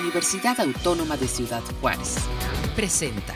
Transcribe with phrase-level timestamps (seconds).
[0.00, 2.16] Universidad Autónoma de Ciudad Juárez.
[2.74, 3.32] Presenta.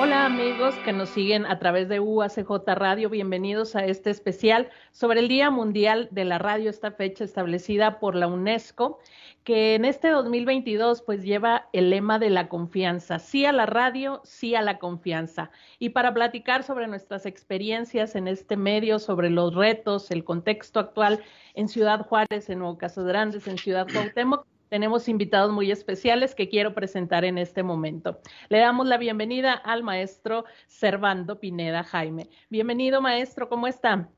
[0.00, 5.20] Hola amigos que nos siguen a través de UACJ Radio, bienvenidos a este especial sobre
[5.20, 9.00] el Día Mundial de la Radio, esta fecha establecida por la UNESCO,
[9.44, 14.22] que en este 2022 pues lleva el lema de la confianza, sí a la radio,
[14.24, 15.50] sí a la confianza.
[15.78, 21.22] Y para platicar sobre nuestras experiencias en este medio, sobre los retos, el contexto actual
[21.54, 26.48] en Ciudad Juárez, en Nuevo Casas Grandes, en Ciudad Cuauhtémoc, tenemos invitados muy especiales que
[26.48, 28.22] quiero presentar en este momento.
[28.48, 32.30] Le damos la bienvenida al maestro Servando Pineda Jaime.
[32.48, 34.08] Bienvenido, maestro, ¿cómo está?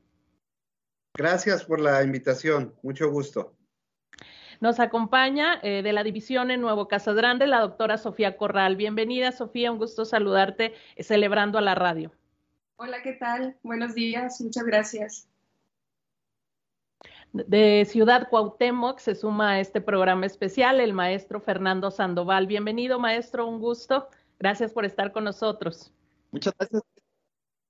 [1.13, 3.53] Gracias por la invitación, mucho gusto.
[4.61, 8.77] Nos acompaña eh, de la división en Nuevo Casas Grande la doctora Sofía Corral.
[8.77, 12.13] Bienvenida, Sofía, un gusto saludarte eh, celebrando a la radio.
[12.77, 13.57] Hola, ¿qué tal?
[13.61, 15.27] Buenos días, muchas gracias
[17.35, 22.47] de Ciudad Cuauhtémoc se suma a este programa especial el maestro Fernando Sandoval.
[22.47, 24.07] Bienvenido, maestro, un gusto.
[24.39, 25.91] Gracias por estar con nosotros.
[26.31, 26.81] Muchas gracias.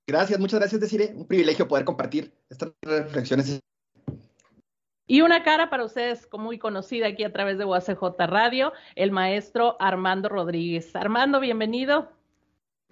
[0.07, 1.15] Gracias, muchas gracias, Desiree.
[1.15, 3.59] Un privilegio poder compartir estas reflexiones.
[5.07, 9.77] Y una cara para ustedes muy conocida aquí a través de UACJ Radio, el maestro
[9.79, 10.95] Armando Rodríguez.
[10.95, 12.11] Armando, bienvenido.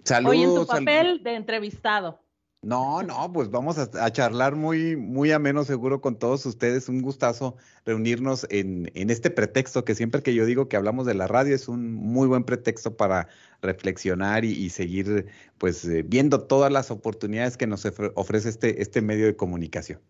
[0.02, 0.32] Saludos.
[0.32, 2.23] Hoy en tu papel de entrevistado.
[2.64, 6.88] No, no, pues vamos a, charlar muy, muy ameno seguro con todos ustedes.
[6.88, 11.12] Un gustazo reunirnos en, en, este pretexto que siempre que yo digo que hablamos de
[11.12, 13.28] la radio es un muy buen pretexto para
[13.60, 15.26] reflexionar y, seguir
[15.58, 20.00] pues eh, viendo todas las oportunidades que nos ofrece este, este medio de comunicación.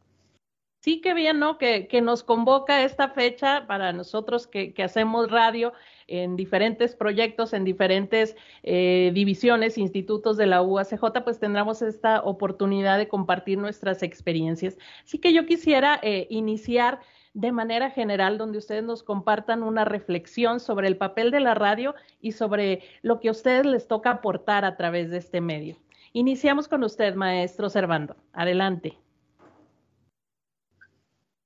[0.80, 1.58] Sí, qué bien, ¿no?
[1.58, 5.72] Que, nos convoca esta fecha para nosotros que hacemos radio
[6.08, 12.98] en diferentes proyectos, en diferentes eh, divisiones, institutos de la UACJ, pues tendremos esta oportunidad
[12.98, 14.77] de compartir nuestras experiencias.
[15.05, 17.00] Así que yo quisiera eh, iniciar
[17.34, 21.94] de manera general, donde ustedes nos compartan una reflexión sobre el papel de la radio
[22.20, 25.77] y sobre lo que a ustedes les toca aportar a través de este medio.
[26.12, 28.15] Iniciamos con usted, maestro Servando.
[28.32, 28.97] Adelante.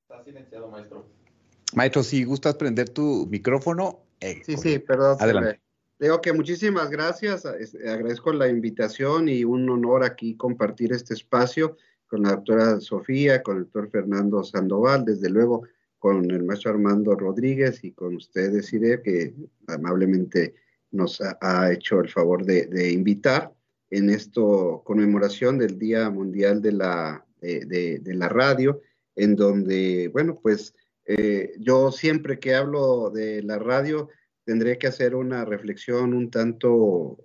[0.03, 1.07] Está silenciado, maestro.
[1.75, 5.17] Maestro, si gustas prender tu micrófono, eh, sí, sí, perdón.
[5.21, 5.61] Adelante.
[5.99, 12.23] Digo que muchísimas gracias, agradezco la invitación y un honor aquí compartir este espacio con
[12.23, 15.65] la doctora Sofía, con el doctor Fernando Sandoval, desde luego
[15.99, 19.35] con el maestro Armando Rodríguez y con ustedes, Ire, que
[19.67, 20.55] amablemente
[20.93, 23.53] nos ha, hecho el favor de, invitar
[23.91, 28.81] en esto conmemoración del Día Mundial de la, de la Radio,
[29.17, 30.75] en donde, bueno, pues
[31.11, 34.11] eh, yo siempre que hablo de la radio
[34.45, 37.17] tendré que hacer una reflexión un tanto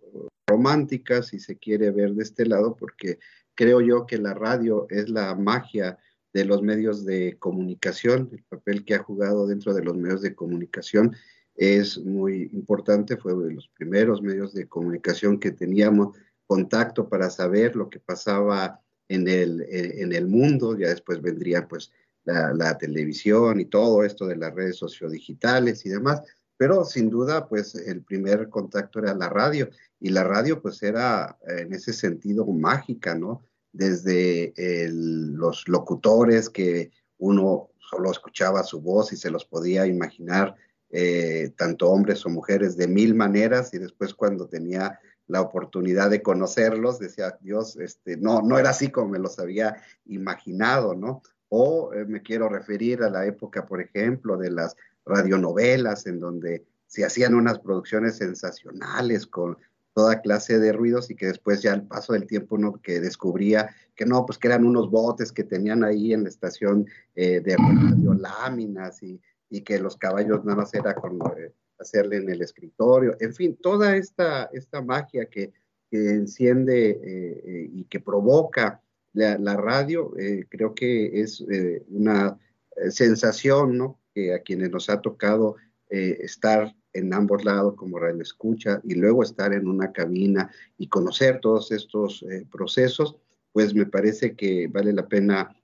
[0.48, 3.20] romántica, si se quiere ver de este lado, porque
[3.56, 6.00] creo yo que la radio es la magia
[6.32, 10.34] de los medios de comunicación, el papel que ha jugado dentro de los medios de
[10.34, 11.14] comunicación
[11.56, 16.18] es muy importante, fue uno de los primeros medios de comunicación que teníamos
[16.48, 18.80] contacto para saber lo que pasaba
[19.10, 21.92] en el, en el mundo, ya después vendría pues
[22.26, 26.22] la, televisión y todo esto de las redes sociodigitales y demás,
[26.58, 29.70] pero sin duda, pues el primer contacto era la radio
[30.00, 33.44] y la radio pues era en ese sentido mágica, ¿no?
[33.72, 34.54] Desde
[34.90, 40.56] los locutores que uno solo escuchaba su voz y se los podía imaginar
[40.90, 46.22] eh, tanto hombres o mujeres de mil maneras y después cuando tenía la oportunidad de
[46.22, 51.24] conocerlos decía Dios este no no era así como me los había imaginado no
[51.56, 54.76] o eh, me quiero referir a la época, por ejemplo, de las
[55.06, 59.60] radionovelas, en donde se hacían unas producciones sensacionales con
[59.94, 63.70] toda clase de ruidos y que después ya al paso del tiempo uno que descubría
[63.96, 67.56] que no, pues que eran unos botes que tenían ahí en la estación eh, de
[67.56, 69.22] radio láminas y,
[69.64, 73.96] que los caballos nada más era con eh, hacerle en el escritorio, en fin, toda
[73.96, 75.54] esta, esta magia que,
[75.92, 78.82] enciende y que provoca
[79.14, 82.38] la, radio eh, creo que es eh, una
[82.76, 84.00] eh, sensación, ¿no?
[84.14, 85.56] Que a quienes nos ha tocado
[85.90, 91.40] estar en ambos lados como radio escucha y luego estar en una cabina y conocer
[91.40, 93.16] todos estos procesos,
[93.52, 95.56] pues me parece que vale la pena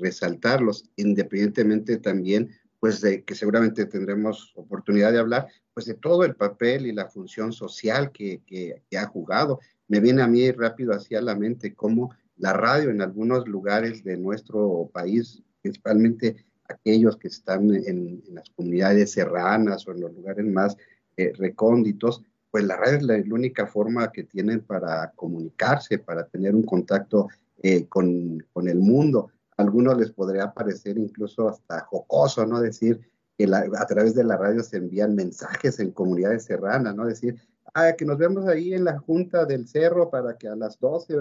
[0.00, 6.34] resaltarlos, independientemente también pues de que seguramente tendremos oportunidad de hablar, pues de todo el
[6.34, 9.60] papel y la función social que, que, que ha jugado.
[9.86, 14.16] Me viene a mí rápido hacia la mente cómo la radio en algunos lugares de
[14.16, 16.36] nuestro país, principalmente
[16.68, 20.76] aquellos que están en, las comunidades serranas o en los lugares más
[21.16, 26.54] eh, recónditos, pues la radio es la, única forma que tienen para comunicarse, para tener
[26.54, 27.28] un contacto
[27.62, 29.30] eh, con, el mundo.
[29.56, 32.60] A algunos les podría parecer incluso hasta jocoso, ¿no?
[32.60, 33.00] Decir
[33.36, 37.06] que a través de la radio se envían mensajes en comunidades serranas, ¿no?
[37.06, 37.36] Decir,
[37.74, 41.18] ah, que nos vemos ahí en la junta del cerro para que a las 12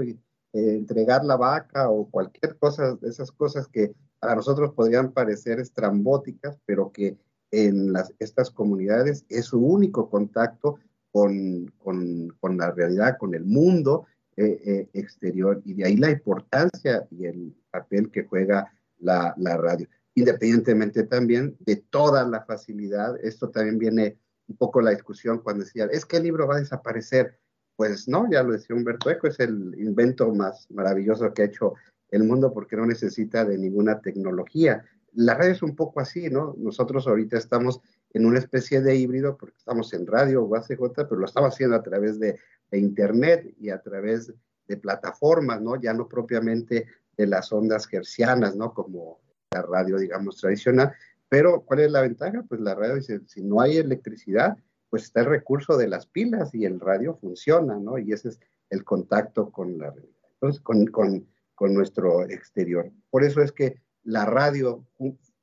[0.55, 5.59] eh, entregar la vaca o cualquier cosa, de esas cosas que a nosotros podrían parecer
[5.59, 7.17] estrambóticas, pero que
[7.51, 10.79] en las, estas comunidades es su único contacto
[11.11, 14.05] con, con, con la realidad, con el mundo
[14.35, 19.57] eh, eh, exterior, y de ahí la importancia y el papel que juega la, la
[19.57, 23.17] radio independientemente también de toda la facilidad.
[23.23, 24.17] Esto también viene
[24.47, 27.37] un poco la discusión cuando decía, es que el libro va a desaparecer.
[27.75, 31.73] Pues no, ya lo decía Humberto Eco, es el invento más maravilloso que ha hecho
[32.09, 34.83] el mundo porque no necesita de ninguna tecnología.
[35.13, 36.55] La radio es un poco así, ¿no?
[36.57, 37.81] Nosotros ahorita estamos
[38.13, 41.75] en una especie de híbrido porque estamos en radio o ACJ, pero lo estamos haciendo
[41.75, 42.39] a través de,
[42.71, 44.33] Internet y a través
[44.67, 45.79] de plataformas, ¿no?
[45.79, 48.73] Ya no propiamente de las ondas gercianas, ¿no?
[48.73, 50.93] Como la radio, digamos, tradicional.
[51.29, 52.43] Pero, ¿cuál es la ventaja?
[52.49, 54.57] Pues la radio dice, si no hay electricidad,
[54.89, 57.97] pues está el recurso de las pilas y el radio funciona, ¿no?
[57.97, 58.39] Y ese es
[58.69, 60.15] el contacto con la realidad.
[60.33, 62.91] Entonces, con, con, con nuestro exterior.
[63.09, 64.85] Por eso es que la radio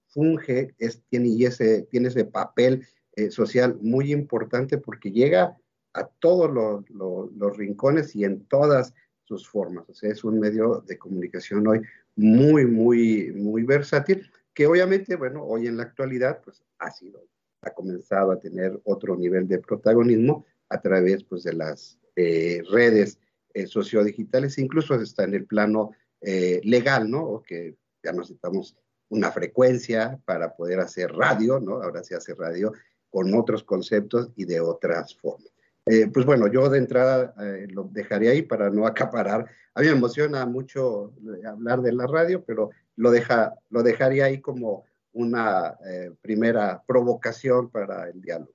[0.08, 2.86] funge, es, tiene, ese, tiene ese papel
[3.16, 5.56] eh, social muy importante porque llega
[5.94, 9.88] a todos los, los, rincones y en todas sus formas.
[9.88, 11.82] O sea, es un medio de comunicación hoy
[12.16, 17.22] muy, muy, muy versátil, que obviamente, bueno, hoy en la actualidad, pues ha sido,
[17.62, 23.18] ha comenzado a tener otro nivel de protagonismo a través, pues, de las eh, redes
[23.54, 27.42] eh, sociodigitales, incluso está en el plano eh, legal, ¿no?
[27.46, 28.76] que ya necesitamos
[29.08, 31.82] una frecuencia para poder hacer radio, ¿no?
[31.82, 32.72] Ahora se hace radio
[33.10, 35.52] con otros conceptos y de otras formas.
[35.84, 39.46] Eh, pues bueno, yo de entrada eh, lo dejaré ahí para no acaparar.
[39.74, 41.12] A mí me emociona mucho
[41.42, 45.76] eh, hablar de la radio, pero lo, deja, lo dejaría ahí como una
[46.20, 48.52] primera provocación para el diálogo.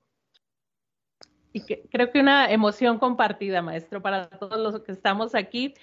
[1.52, 5.74] Y creo que una emoción compartida, maestro, para todos los que estamos aquí.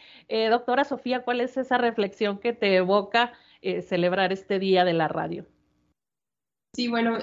[0.50, 3.33] doctora Sofía, ¿cuál es esa reflexión que te evoca
[3.81, 5.45] celebrar este Día de la Radio?
[6.75, 7.19] Sí, bueno,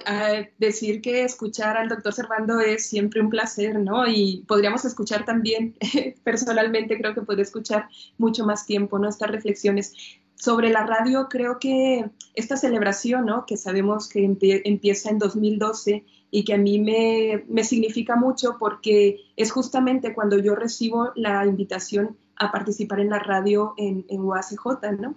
[0.56, 4.08] decir que escuchar al doctor Servando es siempre un placer, ¿no?
[4.08, 5.76] Y podríamos escuchar también,
[6.24, 9.10] personalmente creo que puede escuchar mucho más tiempo, ¿no?
[9.10, 9.92] Estas reflexiones.
[10.34, 13.46] Sobre la radio, creo que esta celebración, ¿no?
[13.46, 19.20] Que sabemos que empieza en 2012 y que a mí me, me significa mucho porque
[19.36, 24.92] es justamente cuando yo recibo la invitación a participar en la radio en, en UACJ,
[24.98, 25.14] ¿no?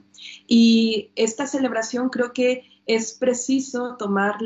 [0.47, 4.37] Y esta celebración creo que es preciso tomar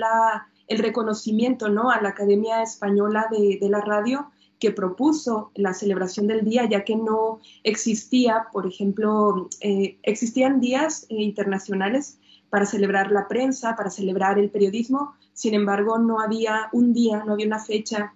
[0.68, 1.92] el reconocimiento ¿no?
[1.92, 6.96] a la Academia Española de, la Radio que propuso la celebración del día, ya que
[6.96, 12.20] no existía, por ejemplo, eh, existían días eh, internacionales
[12.50, 17.34] para celebrar la prensa, para celebrar el periodismo, sin embargo, no había un día, no
[17.34, 18.14] había una fecha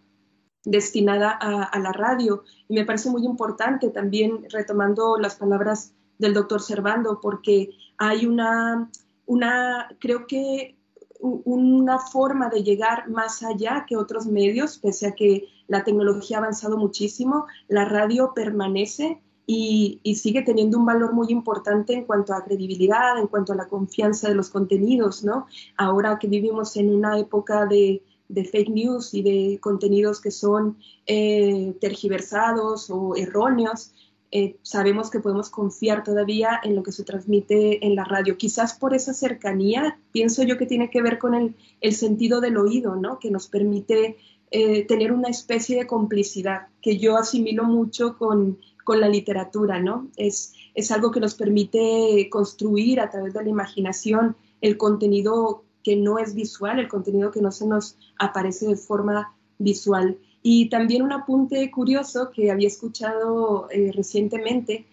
[0.66, 2.44] destinada a, la radio.
[2.68, 8.90] Y me parece muy importante también, retomando las palabras del doctor Servando, porque hay una
[9.25, 10.78] una, creo que
[11.23, 16.41] una forma de llegar más allá que otros medios, pese a que la tecnología ha
[16.41, 22.43] avanzado muchísimo, la radio permanece y, sigue teniendo un valor muy importante en cuanto a
[22.43, 25.47] credibilidad, en cuanto a la confianza de los contenidos, ¿no?
[25.77, 28.01] Ahora que vivimos en una época de,
[28.33, 33.94] fake news y de contenidos que son eh, tergiversados o erróneos,
[34.35, 38.35] eh, sabemos que podemos confiar todavía en lo que se transmite en la radio.
[38.35, 42.95] Quizás por esa cercanía, pienso yo que tiene que ver con el, sentido del oído,
[42.95, 43.19] ¿no?
[43.19, 44.18] Que nos permite
[44.49, 50.09] eh, tener una especie de complicidad, que yo asimilo mucho con, la literatura, ¿no?
[50.18, 50.52] Es
[50.90, 56.33] algo que nos permite construir a través de la imaginación el contenido que no es
[56.33, 60.18] visual, el contenido que no se nos aparece de forma visual.
[60.44, 64.85] Y también un apunte curioso que había escuchado eh, recientemente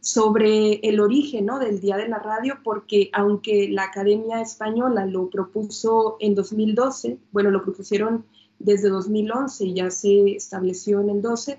[0.00, 1.58] sobre el origen ¿no?
[1.58, 7.50] del Día de la Radio, porque aunque la Academia Española lo propuso en 2012, bueno,
[7.50, 8.24] lo propusieron
[8.58, 11.52] desde 2011 y ya se estableció en el 12,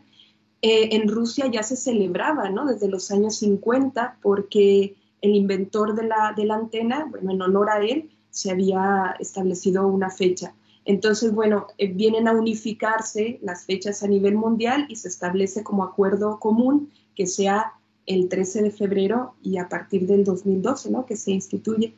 [0.61, 2.65] eh, en Rusia ya se celebraba ¿no?
[2.65, 7.69] desde los años 50 porque el inventor de la, de la antena, bueno, en honor
[7.69, 10.53] a él, se había establecido una fecha.
[10.85, 15.83] Entonces, bueno, eh, vienen a unificarse las fechas a nivel mundial y se establece como
[15.83, 17.73] acuerdo común que sea
[18.05, 21.05] el 13 de febrero y a partir del 2012, ¿no?
[21.05, 21.95] Que se instituye.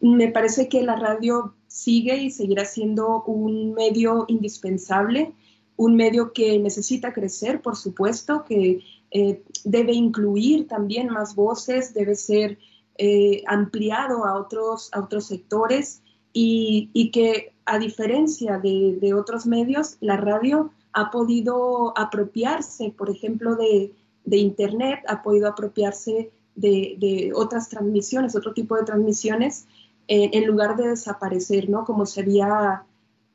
[0.00, 5.32] Me parece que la radio sigue y seguirá siendo un medio indispensable,
[5.76, 8.80] un medio que necesita crecer, por supuesto, que
[9.10, 12.58] eh, debe incluir también más voces, debe ser
[12.96, 19.96] eh, ampliado a otros, a otros sectores y, y que a diferencia de, otros medios,
[20.00, 23.92] la radio ha podido apropiarse, por ejemplo, de,
[24.36, 29.66] Internet, ha podido apropiarse de, otras transmisiones, otro tipo de transmisiones,
[30.08, 31.84] eh, en lugar de desaparecer, ¿no?
[31.84, 32.84] Como se había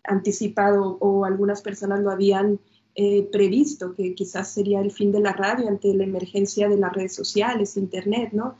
[0.03, 2.59] anticipado o algunas personas lo habían
[2.95, 6.91] eh, previsto, que quizás sería el fin de la radio ante la emergencia de las
[6.91, 8.57] redes sociales, Internet, ¿no?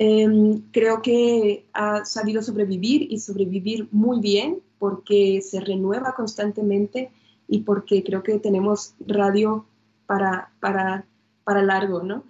[0.00, 7.10] Em, creo que ha sabido sobrevivir y sobrevivir muy bien porque se renueva constantemente
[7.48, 9.66] y porque creo que tenemos radio
[10.06, 11.04] para, para,
[11.42, 12.24] para largo, ¿no?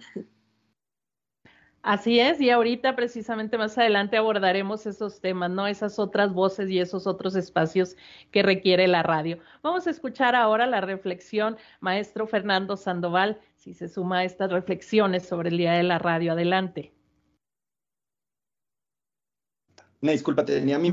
[1.83, 5.67] Así es, y ahorita precisamente más adelante abordaremos esos temas, ¿no?
[5.67, 7.95] Esas otras voces y esos otros espacios
[8.31, 9.37] que requiere la radio.
[9.61, 15.27] Vamos a escuchar ahora la reflexión, maestro Fernando Sandoval, si se suma a estas reflexiones
[15.27, 16.33] sobre el Día de la Radio.
[16.33, 16.98] Adelante.
[20.01, 20.91] Una disculpa, tenía mi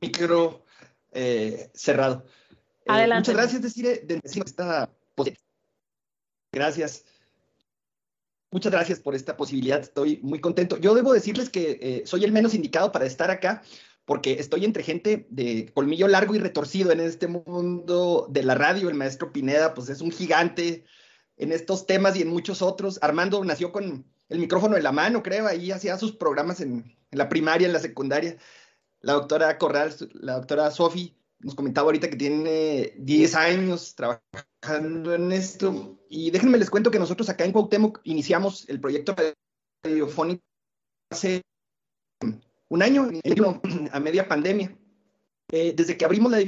[0.00, 0.64] micro
[1.12, 2.24] eh, cerrado.
[2.50, 3.30] Eh, adelante.
[3.30, 4.90] muchas gracias, decir, de esta
[6.52, 7.04] Gracias.
[8.50, 10.76] Muchas gracias por esta posibilidad, estoy muy contento.
[10.76, 13.62] Yo debo decirles que eh, soy el menos indicado para estar acá
[14.04, 18.90] porque estoy entre gente de colmillo largo y retorcido en este mundo de la radio.
[18.90, 20.84] El maestro Pineda, pues es un gigante
[21.38, 22.98] en estos temas y en muchos otros.
[23.00, 27.28] Armando nació con el micrófono en la mano, creo, ahí hacía sus programas en, la
[27.28, 28.38] primaria, en la secundaria.
[29.00, 35.32] La doctora Corral, la doctora Sofi, nos comentaba ahorita que tiene 10 años trabajando en
[35.32, 35.98] esto.
[36.08, 39.14] Y déjenme les cuento que nosotros acá en Cuauhtémoc iniciamos el proyecto
[39.84, 40.42] radiofónico
[41.10, 41.42] hace
[42.68, 43.10] un año,
[43.92, 44.74] a media pandemia.
[45.50, 46.40] Eh, desde que abrimos la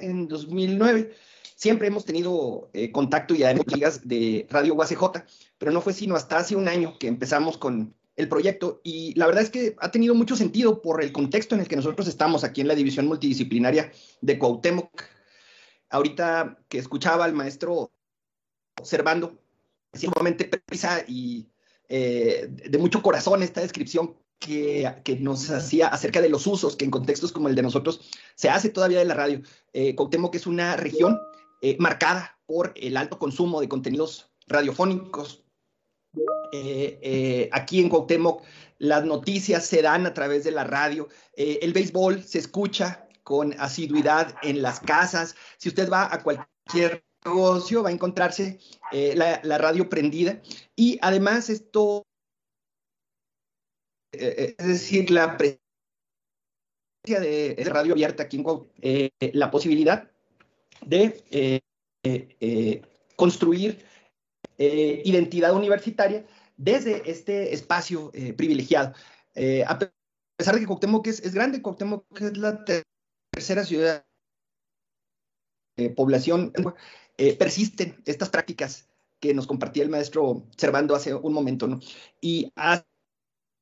[0.00, 1.16] en 2009,
[1.62, 5.22] siempre hemos tenido eh, contacto y además ligas de Radio UACJ,
[5.58, 9.28] pero no fue sino hasta hace un año que empezamos con el proyecto y la
[9.28, 12.42] verdad es que ha tenido mucho sentido por el contexto en el que nosotros estamos
[12.42, 15.04] aquí en la división multidisciplinaria de Cuauhtémoc.
[15.88, 17.92] Ahorita que escuchaba al maestro
[18.82, 19.38] Servando,
[19.94, 21.46] sumamente precisa y
[21.88, 26.84] eh, de mucho corazón esta descripción que, que, nos hacía acerca de los usos que
[26.84, 28.00] en contextos como el de nosotros
[28.34, 29.42] se hace todavía de la radio.
[29.72, 31.20] Eh, Cuauhtémoc es una región
[31.62, 35.42] eh, marcada por el alto consumo de contenidos radiofónicos,
[36.52, 38.44] eh, eh, aquí en Cuauhtémoc
[38.78, 43.54] las noticias se dan a través de la radio, eh, el béisbol se escucha con
[43.58, 45.34] asiduidad en las casas.
[45.56, 48.58] Si usted va a cualquier negocio, va a encontrarse
[48.92, 50.42] la, radio prendida.
[50.74, 52.02] Y además esto,
[54.10, 55.60] es decir, la presencia
[57.06, 60.11] de, radio abierta aquí en Cuauhtémoc, la posibilidad
[60.86, 61.62] de
[63.16, 63.84] construir
[64.58, 66.24] identidad universitaria
[66.62, 68.94] desde este espacio eh, privilegiado.
[69.34, 69.78] Eh, a
[70.36, 74.04] pesar de que Cuauhtémoc es, es grande, Cuauhtémoc es la tercera ciudad
[75.76, 76.52] de población,
[77.18, 78.88] eh, persisten estas prácticas
[79.20, 81.80] que nos compartía el maestro Servando hace un momento, ¿no?
[82.20, 82.84] Y ha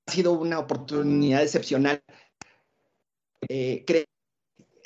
[0.06, 2.02] sido una oportunidad excepcional,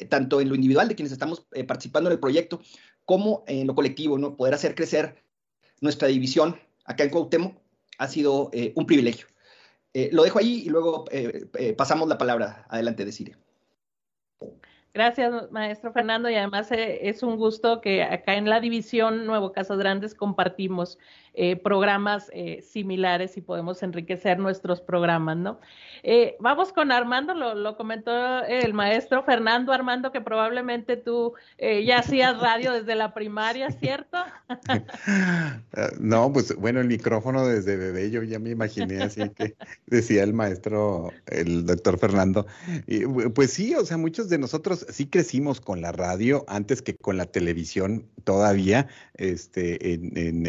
[0.08, 2.60] tanto en lo individual de quienes estamos participando en el proyecto,
[3.04, 4.36] como en lo colectivo, ¿no?
[4.36, 5.22] Poder hacer crecer
[5.80, 7.56] nuestra división acá en Cuauhtémoc
[7.98, 9.26] ha sido eh, un privilegio.
[9.92, 13.38] Eh, lo dejo ahí y luego eh, pasamos la palabra adelante de Siria.
[14.92, 19.78] Gracias, maestro Fernando, y además es un gusto que acá en la división Nuevo Casas
[19.78, 20.98] Grandes compartimos
[21.36, 25.58] eh, programas eh, similares y podemos enriquecer nuestros programas, ¿no?
[26.04, 32.38] Eh, vamos con Armando, lo, comentó el maestro Fernando Armando, que probablemente tú ya hacías
[32.38, 34.18] radio desde la primaria, ¿cierto?
[35.98, 40.34] no, pues bueno, el micrófono desde bebé, yo ya me imaginé así que decía el
[40.34, 42.46] maestro, el doctor Fernando.
[42.86, 46.94] Y, pues sí, o sea, muchos de nosotros sí crecimos con la radio antes que
[46.94, 50.46] con la televisión todavía, este, en, en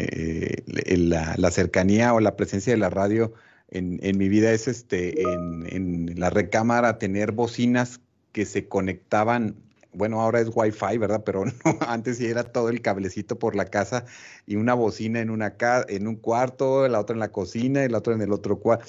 [0.84, 3.32] la, cercanía o la presencia de la radio
[3.68, 8.00] en, mi vida es este, en, la recámara tener bocinas
[8.32, 9.56] que se conectaban
[9.96, 11.22] bueno, ahora es Wi-Fi, ¿verdad?
[11.24, 11.44] Pero
[11.88, 14.04] antes sí era todo el cablecito por la casa
[14.46, 15.56] y una bocina en una
[15.88, 18.84] en un cuarto, la otra en la cocina y la otra en el otro cuarto.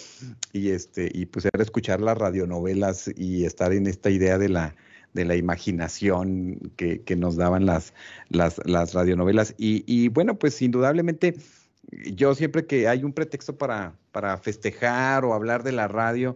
[0.52, 4.76] Y este, y pues era escuchar las radionovelas y estar en esta idea de la,
[5.14, 7.94] de la imaginación que, nos daban las,
[8.28, 9.56] las, las radionovelas.
[9.58, 11.36] Y bueno, pues indudablemente
[11.92, 16.36] yo siempre que hay un pretexto para, para festejar o hablar de la radio,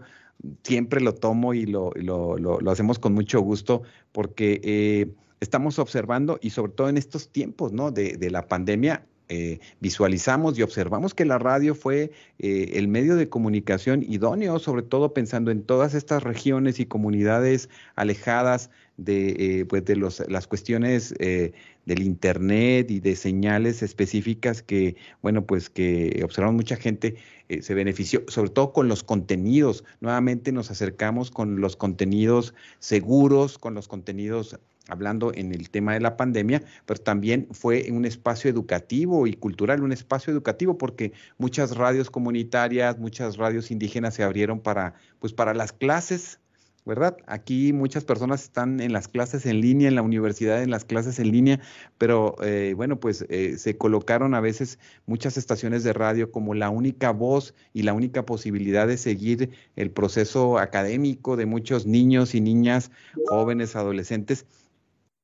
[0.63, 6.39] siempre lo tomo y lo, lo, lo, hacemos con mucho gusto porque eh, estamos observando
[6.41, 7.91] y sobre todo en estos tiempos ¿no?
[7.91, 13.15] de, de la pandemia, eh, visualizamos y observamos que la radio fue eh, el medio
[13.15, 18.71] de comunicación idóneo, sobre todo pensando en todas estas regiones y comunidades alejadas
[19.03, 25.69] de, pues de los, las cuestiones del Internet y de señales específicas que, bueno, pues
[25.69, 27.15] que observamos mucha gente
[27.61, 29.83] se benefició, sobre todo con los contenidos.
[29.99, 36.01] Nuevamente nos acercamos con los contenidos seguros, con los contenidos hablando en el tema de
[36.01, 41.75] la pandemia, pero también fue un espacio educativo y cultural, un espacio educativo porque muchas
[41.77, 46.39] radios comunitarias, muchas radios indígenas se abrieron para, pues para las clases,
[46.85, 47.17] ¿verdad?
[47.27, 51.19] Aquí muchas personas están en las clases en línea, en la universidad, en las clases
[51.19, 51.59] en línea,
[51.97, 56.69] pero eh, bueno, pues eh, se colocaron a veces muchas estaciones de radio como la
[56.69, 62.41] única voz y la única posibilidad de seguir el proceso académico de muchos niños y
[62.41, 62.91] niñas,
[63.27, 64.45] jóvenes, adolescentes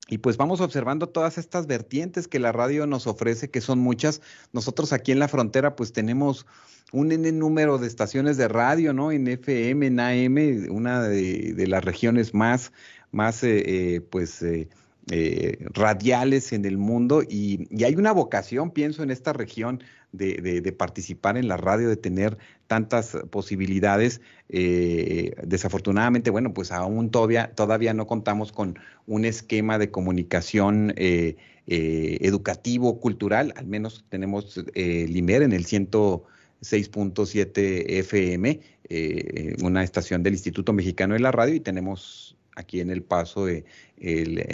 [0.07, 4.21] y pues vamos observando todas estas vertientes que la radio nos ofrece, que son muchas.
[4.53, 6.45] Nosotros aquí en la frontera pues tenemos
[6.91, 9.11] un N número de estaciones de radio, ¿no?
[9.11, 12.71] En FM, en AM, una de, las regiones más,
[13.11, 14.41] más eh, eh, pues...
[14.41, 14.69] Eh,
[15.09, 21.37] eh, radiales en el mundo y, hay una vocación, pienso, en esta región de, participar
[21.37, 22.37] en la radio, de tener
[22.67, 24.19] tantas posibilidades.
[24.49, 31.37] Eh, desafortunadamente, bueno, pues aún todavía, todavía no contamos con un esquema de comunicación eh,
[31.65, 38.59] educativo, cultural, al menos tenemos Limer en el 106.7 FM,
[39.63, 42.26] una estación del Instituto Mexicano de la Radio y tenemos
[42.57, 43.65] aquí en El Paso de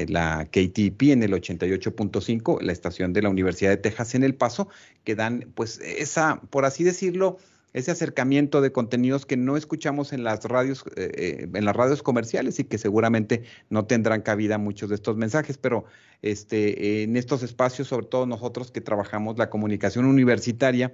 [0.08, 4.70] la KTP en el 88.5, la estación de la Universidad de Texas en El Paso,
[5.04, 7.38] que dan pues esa, por así decirlo,
[7.74, 12.04] ese acercamiento de contenidos que no escuchamos en las radios, eh, eh, en las radios
[12.04, 15.86] comerciales y que seguramente no tendrán cabida muchos de estos mensajes, pero
[16.22, 20.94] este, en estos espacios, sobre todo nosotros que trabajamos la comunicación universitaria,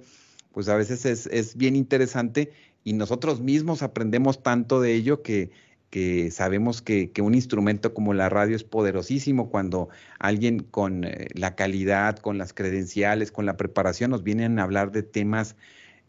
[0.52, 2.50] pues a veces es, es bien interesante
[2.82, 5.50] y nosotros mismos aprendemos tanto de ello que,
[5.90, 11.56] que sabemos que, un instrumento como la radio es poderosísimo cuando alguien con eh, la
[11.56, 15.56] calidad, con las credenciales, con la preparación nos vienen a hablar de temas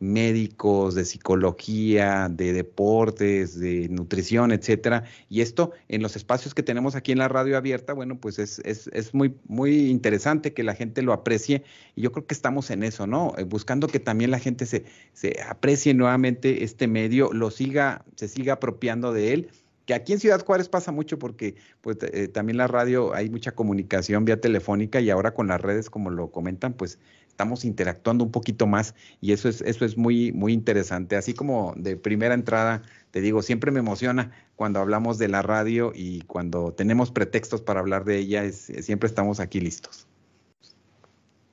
[0.01, 5.03] médicos, de psicología, de deportes, de nutrición, etcétera.
[5.29, 8.59] Y esto en los espacios que tenemos aquí en la radio abierta, bueno, pues es,
[8.65, 11.63] es, es, muy, muy interesante que la gente lo aprecie.
[11.95, 13.35] Y yo creo que estamos en eso, ¿no?
[13.37, 18.27] Eh, buscando que también la gente se, se aprecie nuevamente este medio, lo siga, se
[18.27, 19.49] siga apropiando de él
[19.91, 23.51] que aquí en Ciudad Juárez pasa mucho porque pues eh, también la radio hay mucha
[23.51, 28.31] comunicación vía telefónica y ahora con las redes como lo comentan pues estamos interactuando un
[28.31, 31.17] poquito más y eso es eso es muy muy interesante.
[31.17, 35.91] Así como de primera entrada te digo siempre me emociona cuando hablamos de la radio
[35.93, 40.07] y cuando tenemos pretextos para hablar de ella siempre estamos aquí listos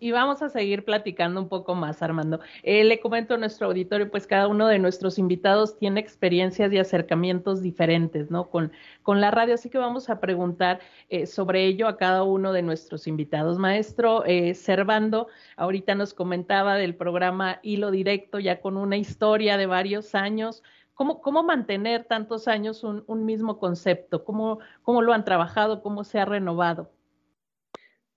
[0.00, 2.40] y vamos a seguir platicando un poco más, Armando.
[2.62, 6.78] Eh, le comento a nuestro auditorio, pues cada uno de nuestros invitados tiene experiencias y
[6.78, 8.48] acercamientos diferentes, ¿no?
[8.50, 12.52] Con, con la radio, así que vamos a preguntar eh, sobre ello a cada uno
[12.52, 13.58] de nuestros invitados.
[13.58, 19.66] Maestro eh, Servando, ahorita nos comentaba del programa Hilo Directo, ya con una historia de
[19.66, 20.62] varios años.
[20.94, 24.24] ¿Cómo, cómo mantener tantos años un, un mismo concepto?
[24.24, 25.80] ¿Cómo, ¿Cómo lo han trabajado?
[25.80, 26.90] ¿Cómo se ha renovado?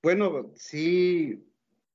[0.01, 1.45] Bueno, sí,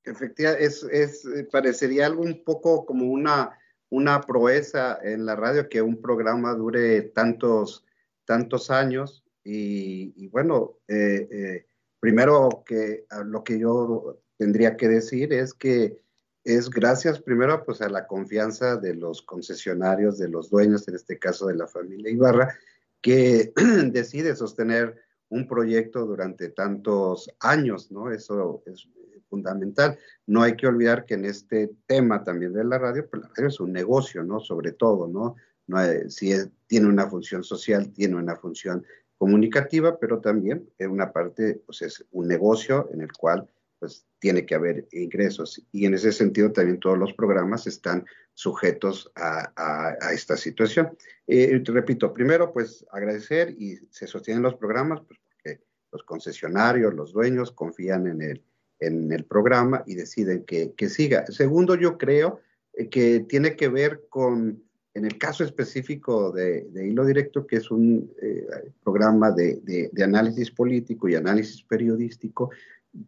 [0.07, 3.59] Efectivamente, es, es, eh, parecería algo un poco como una,
[3.91, 7.85] una proeza en la radio que un programa dure tantos,
[8.25, 9.25] tantos años.
[9.43, 11.67] Y, bueno, eh, eh,
[12.01, 16.01] primero que lo que yo tendría que decir es que
[16.43, 21.19] es gracias primero pues a la confianza de los concesionarios, de los dueños, en este
[21.19, 22.57] caso de la familia Ibarra,
[23.01, 23.53] que
[23.91, 24.97] decide sostener
[25.29, 28.13] un proyecto durante tantos años, ¿no?
[28.13, 28.89] Eso es
[29.29, 29.99] fundamental.
[30.27, 33.49] No hay que olvidar que en este tema también de la radio, pues la radio
[33.49, 34.41] es un negocio, ¿no?
[34.41, 35.37] Sobre todo, ¿no?
[35.67, 36.33] no si
[36.67, 38.85] tiene una función social, tiene una función
[39.19, 44.47] comunicativa, pero también en una parte, pues es un negocio en el cual pues tiene
[44.47, 45.63] que haber ingresos.
[45.73, 50.97] Y en ese sentido también todos los programas están sujetos a, esta situación.
[51.27, 55.61] Eh, repito, primero pues agradecer y se sostienen los programas pues porque
[55.93, 58.45] los concesionarios, los dueños confían en el,
[58.81, 61.27] en el programa y deciden que, siga.
[61.27, 62.41] Segundo, yo creo
[62.75, 64.63] eh, que tiene que ver con,
[64.95, 68.47] en el caso específico de, Hilo Directo, que es un eh,
[68.83, 72.51] programa de, análisis político y análisis periodístico,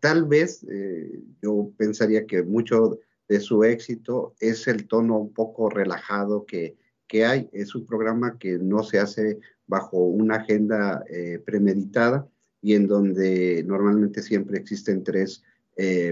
[0.01, 5.69] tal vez eh, yo pensaría que mucho de su éxito es el tono un poco
[5.69, 6.77] relajado que,
[7.07, 7.49] que hay.
[7.53, 11.05] Es un programa que no se hace bajo una agenda
[11.45, 12.27] premeditada
[12.63, 15.43] y en donde normalmente siempre existen tres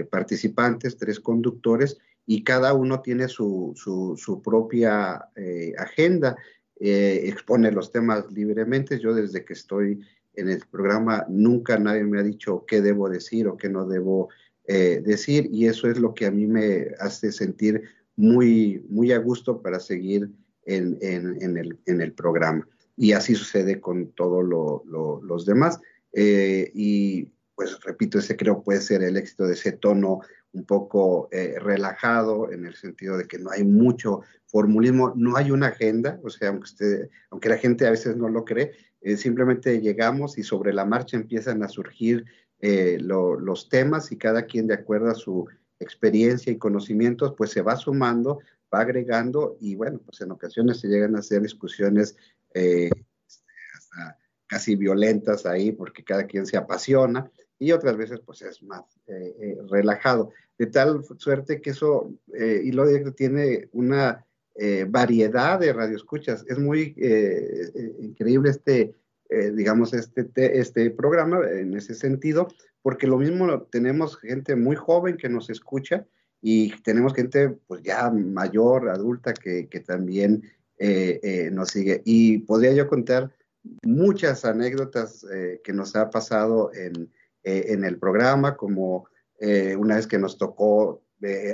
[0.09, 5.29] participantes, tres conductores, y cada uno tiene su, su, propia
[5.77, 6.37] agenda,
[6.79, 8.99] expone los temas libremente.
[8.99, 9.99] Yo desde que estoy
[10.35, 14.29] en el programa nunca nadie me ha dicho qué debo decir o qué no debo
[14.65, 17.83] decir, y eso es lo que a mí me hace sentir
[18.17, 20.29] muy, muy a gusto para seguir
[20.65, 20.97] en,
[21.85, 22.67] el, programa.
[22.97, 25.79] Y así sucede con todos los demás.
[26.13, 31.27] Eh, y pues repito, ese creo puede ser el éxito de ese tono un poco
[31.31, 36.19] eh, relajado en el sentido de que no hay mucho formulismo, no hay una agenda,
[36.23, 40.37] o sea, aunque, usted, aunque la gente a veces no lo cree, eh, simplemente llegamos
[40.37, 42.25] y sobre la marcha empiezan a surgir
[42.59, 45.47] los temas y cada quien de acuerdo a su
[45.79, 48.39] experiencia y conocimientos, pues se va sumando,
[48.73, 52.15] va agregando y bueno, pues en ocasiones se llegan a hacer discusiones
[52.53, 52.89] eh,
[53.75, 54.17] hasta
[54.47, 59.35] casi violentas ahí porque cada quien se apasiona y otras veces pues es más eh,
[59.39, 60.31] eh, relajado.
[60.57, 64.25] De tal suerte que eso, y lo directo tiene una
[64.87, 66.43] variedad de radioescuchas.
[66.47, 66.95] Es muy
[67.99, 68.95] increíble este,
[69.53, 70.27] digamos, este,
[70.59, 72.47] este programa en ese sentido
[72.87, 76.05] porque lo mismo tenemos gente muy joven que nos escucha
[76.41, 80.43] y tenemos gente pues ya mayor, adulta, que, también
[80.77, 82.01] eh, eh, nos sigue.
[82.05, 83.29] Y podría yo contar
[83.83, 87.11] muchas anécdotas eh, que nos ha pasado en,
[87.47, 89.07] el programa, como
[89.77, 91.01] una vez que nos tocó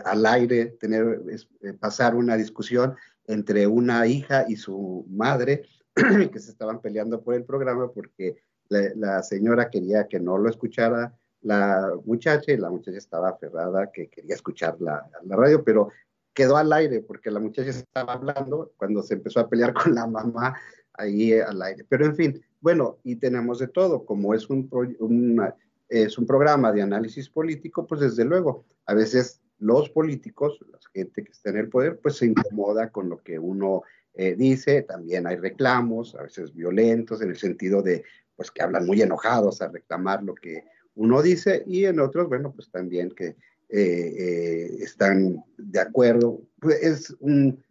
[0.06, 1.22] al aire tener,
[1.80, 5.64] pasar una discusión entre una hija y su madre
[5.96, 8.38] que se estaban peleando por el programa porque
[8.70, 14.08] la señora quería que no lo escuchara la muchacha y la muchacha estaba aferrada que
[14.08, 15.90] quería escuchar la, la, radio, pero
[16.34, 20.08] quedó al aire porque la muchacha estaba hablando cuando se empezó a pelear con la
[20.08, 20.56] mamá
[20.94, 21.86] ahí al aire.
[21.88, 24.70] Pero en fin, bueno, y tenemos de todo, como es un,
[25.90, 31.24] es un programa de análisis político, pues desde luego, a veces los políticos, la gente
[31.24, 35.26] que está en el poder, pues se incomoda con lo que uno eh, dice, también
[35.28, 38.04] hay reclamos, a veces violentos, en el sentido de,
[38.36, 40.66] pues que hablan muy enojados a reclamar lo que
[40.96, 43.36] uno dice, y en otros, bueno, pues también que
[43.76, 46.42] eh, eh, están de acuerdo.
[46.60, 47.64] Pues es un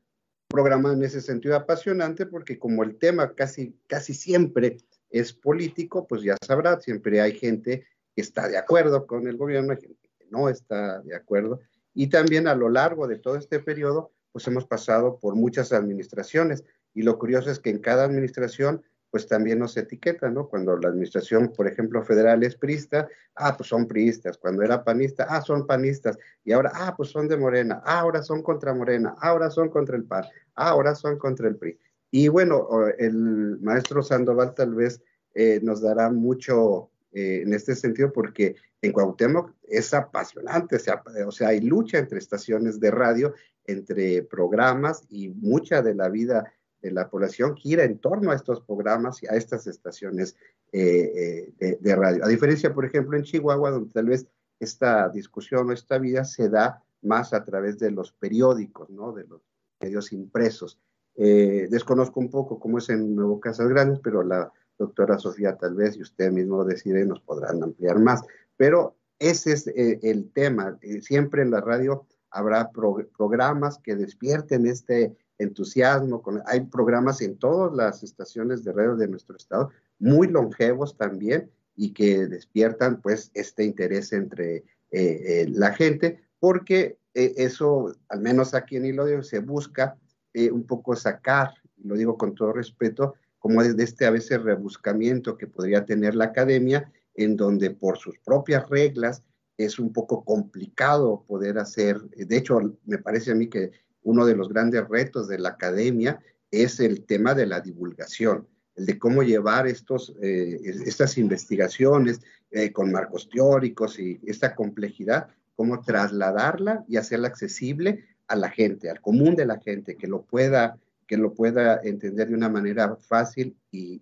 [0.49, 4.79] programa en ese sentido apasionante porque como el tema casi, casi siempre
[5.11, 7.85] es político, pues ya sabrá, siempre hay gente
[8.21, 11.61] está de acuerdo con el gobierno, hay gente que no está de acuerdo.
[11.95, 16.65] Y también a lo largo de todo este periodo, pues hemos pasado por muchas administraciones.
[16.95, 20.49] Y lo curioso es que en cada administración pues también nos etiqueta, ¿no?
[20.49, 24.39] Cuando la administración, por ejemplo, federal es priista, ah, pues son priistas.
[24.39, 26.19] Cuando era panista, ah, son panistas.
[26.45, 29.99] Y ahora, ah, pues son de Morena, ah, ahora son contra Morena, ahora son contra
[29.99, 31.79] el PAN, ah, ahora son contra el PRI.
[32.11, 32.67] Y bueno,
[32.99, 35.03] el maestro Sandoval tal vez
[35.35, 41.03] eh, nos dará mucho eh, en este sentido porque en Cuauhtémoc es apasionante, o sea,
[41.27, 43.35] o sea, hay lucha entre estaciones de radio,
[43.67, 48.63] entre programas y mucha de la vida de la población gira en torno a estos
[48.63, 50.37] programas y a estas estaciones
[50.73, 52.25] eh, eh, de, radio.
[52.25, 54.27] A diferencia, por ejemplo, en Chihuahua, donde tal vez
[54.59, 59.13] esta discusión o esta vida se da más a través de los periódicos, ¿no?
[59.13, 59.43] de los
[59.81, 60.81] medios impresos.
[61.15, 65.97] Desconozco un poco cómo es en Nuevo Casas Grandes, pero la doctora Sofía tal vez,
[65.97, 68.23] y usted mismo decide, nos podrán ampliar más.
[68.57, 70.79] Pero ese es el tema.
[71.01, 76.23] siempre en la radio habrá programas que despierten este entusiasmo.
[76.47, 81.93] Hay programas en todas las estaciones de radio de nuestro estado, muy longevos también, y
[81.93, 88.55] que despiertan pues este interés entre eh, eh, la gente, porque eh, eso, al menos
[88.55, 89.97] aquí en Hilodio, se busca
[90.35, 91.53] un poco sacar,
[91.85, 96.27] lo digo con todo respeto, como desde este a veces rebuscamiento que podría tener la
[96.27, 99.25] academia, en donde por sus propias reglas
[99.59, 103.73] es un poco complicado poder hacer, de hecho, me parece a mí que
[104.05, 106.21] uno de los grandes retos de la academia
[106.53, 112.21] es el tema de la divulgación, el de cómo llevar estos, eh, estas investigaciones
[112.53, 115.27] eh, con marcos teóricos y esta complejidad,
[115.57, 120.23] cómo trasladarla y hacerla accesible a la gente, al común de la gente, que lo
[120.23, 120.79] pueda,
[121.13, 124.01] que lo pueda entender de una manera fácil y,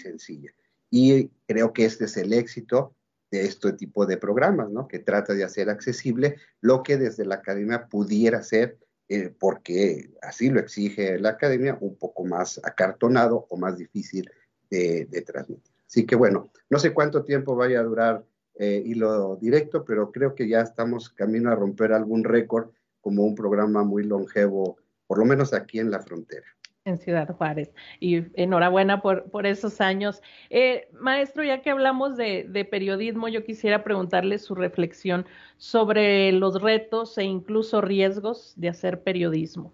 [0.00, 0.52] sencilla.
[0.88, 2.94] Y creo que este es el éxito
[3.32, 4.86] de este tipo de programas, ¿no?
[4.86, 10.48] Que trata de hacer accesible lo que desde la academia pudiera ser eh, porque así
[10.48, 14.30] lo exige la academia, un poco más acartonado o más difícil
[14.70, 15.74] de, transmitir.
[15.88, 20.36] Así que bueno, no sé cuánto tiempo vaya a durar eh, hilo directo, pero creo
[20.36, 25.24] que ya estamos camino a romper algún récord como un programa muy longevo, por lo
[25.24, 26.46] menos aquí en la frontera.
[26.84, 27.70] en Ciudad Juárez.
[27.98, 30.20] Y enhorabuena por, por esos años.
[30.50, 35.24] Eh, maestro, ya que hablamos de, de, periodismo, yo quisiera preguntarle su reflexión
[35.56, 39.72] sobre los retos e incluso riesgos de hacer periodismo.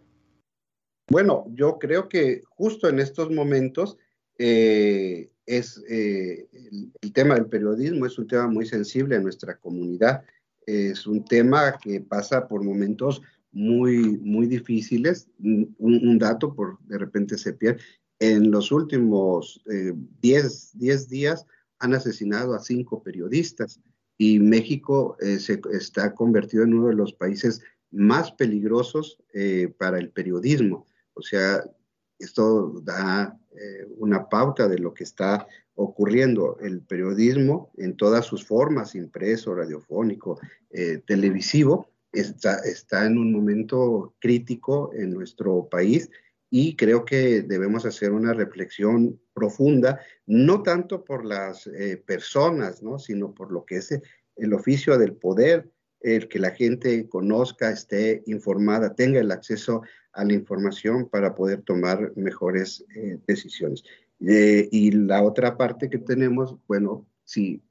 [1.10, 3.98] Bueno, yo creo que justo en estos momentos
[4.38, 9.56] eh, es eh, el, el, tema del periodismo es un tema muy sensible a nuestra
[9.56, 10.22] comunidad.
[10.64, 15.28] Es un tema que pasa por momentos muy, muy difíciles.
[15.38, 17.80] Un, dato, por de repente se pierde.
[18.18, 19.62] En los últimos
[20.20, 21.46] 10 eh, días
[21.78, 23.80] han asesinado a cinco periodistas
[24.20, 29.98] y México eh, se está convertido en uno de los países más peligrosos eh, para
[29.98, 30.86] el periodismo.
[31.14, 31.64] O sea,
[32.18, 36.58] esto da eh, una pauta de lo que está ocurriendo.
[36.60, 40.38] El periodismo en todas sus formas, impreso, radiofónico,
[41.06, 46.10] televisivo, está, está en un momento crítico en nuestro país
[46.50, 52.98] y creo que debemos hacer una reflexión profunda, no tanto por las eh, personas, ¿no?
[52.98, 54.00] sino por lo que es
[54.36, 55.70] el oficio del poder,
[56.00, 61.62] el que la gente conozca, esté informada, tenga el acceso a la información para poder
[61.62, 63.84] tomar mejores eh, decisiones.
[64.26, 67.62] Eh, y la otra parte que tenemos, bueno, si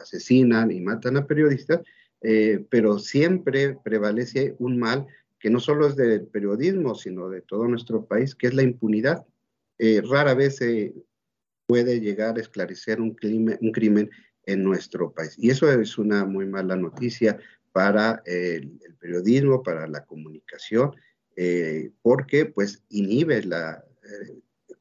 [0.00, 1.82] asesinan y matan a periodistas,
[2.20, 5.06] eh, pero siempre prevalece un mal
[5.38, 9.24] que no solo es del periodismo, sino de todo nuestro país, que es la impunidad.
[9.78, 10.94] Eh, rara vez se
[11.66, 14.10] puede llegar a esclarecer un crimen, un crimen
[14.46, 15.34] en nuestro país.
[15.38, 17.38] Y eso es una muy mala noticia
[17.72, 20.96] para el, periodismo, para la comunicación,
[21.36, 23.84] eh, porque pues inhibe la...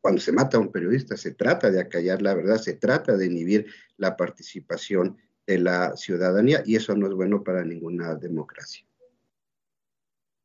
[0.02, 3.26] Cuando se mata a un periodista se trata de acallar la verdad, se trata de
[3.26, 5.18] inhibir la participación
[5.48, 8.86] de la ciudadanía y eso no es bueno para ninguna democracia.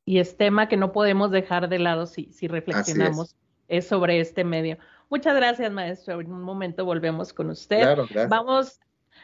[0.05, 3.37] Y es tema que no podemos dejar de lado si, si reflexionamos
[3.69, 3.85] es.
[3.85, 3.87] es.
[3.87, 4.79] sobre este medio.
[5.11, 6.21] Muchas gracias, maestro.
[6.21, 7.83] En un momento volvemos con usted.
[7.83, 8.07] Claro.
[8.29, 8.81] Vamos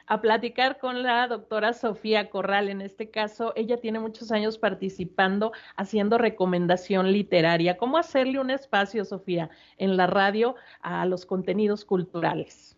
[0.07, 2.69] a platicar con la doctora Sofía Corral.
[2.69, 7.77] En este caso, ella tiene muchos años participando, haciendo recomendación literaria.
[7.77, 12.78] ¿Cómo hacerle un espacio, Sofía, en la radio a los contenidos culturales?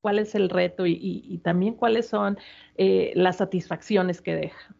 [0.00, 2.38] ¿Cuál es el reto y, también cuáles son
[2.76, 4.74] eh, las satisfacciones que deja?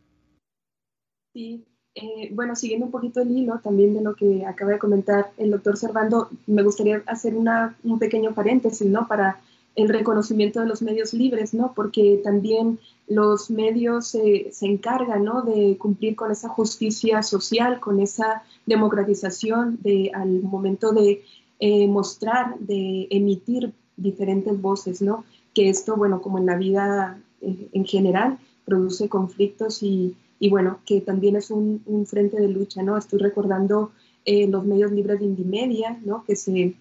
[1.34, 5.32] Sí, eh, bueno, siguiendo un poquito el hilo también de lo que acaba de comentar
[5.36, 9.06] el doctor Servando, me gustaría hacer una, un pequeño paréntesis, ¿no?
[9.08, 9.40] Para
[9.76, 11.72] el reconocimiento de los medios libres, ¿no?
[11.74, 12.78] Porque también
[13.08, 15.42] los medios se, se encargan, ¿no?
[15.42, 21.22] De cumplir con esa justicia social, con esa democratización de, al momento de
[21.58, 25.24] eh, mostrar, de emitir diferentes voces, ¿no?
[25.54, 30.78] Que esto, bueno, como en la vida eh, en general, produce conflictos y, y, bueno,
[30.86, 32.96] que también es un, un, frente de lucha, ¿no?
[32.96, 33.92] Estoy recordando
[34.24, 36.24] eh, los medios libres de Indimedia, ¿no?
[36.24, 36.74] Que se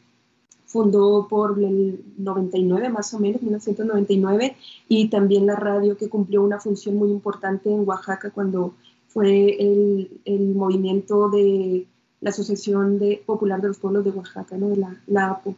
[0.66, 4.56] fundó por el 99 más o menos, 1999,
[4.88, 8.76] y también la radio que cumplió una función muy importante en Oaxaca cuando
[9.08, 11.88] fue el, el movimiento de
[12.22, 14.70] la Asociación de, Popular de los Pueblos de Oaxaca, ¿no?
[14.70, 15.56] de la, la APO.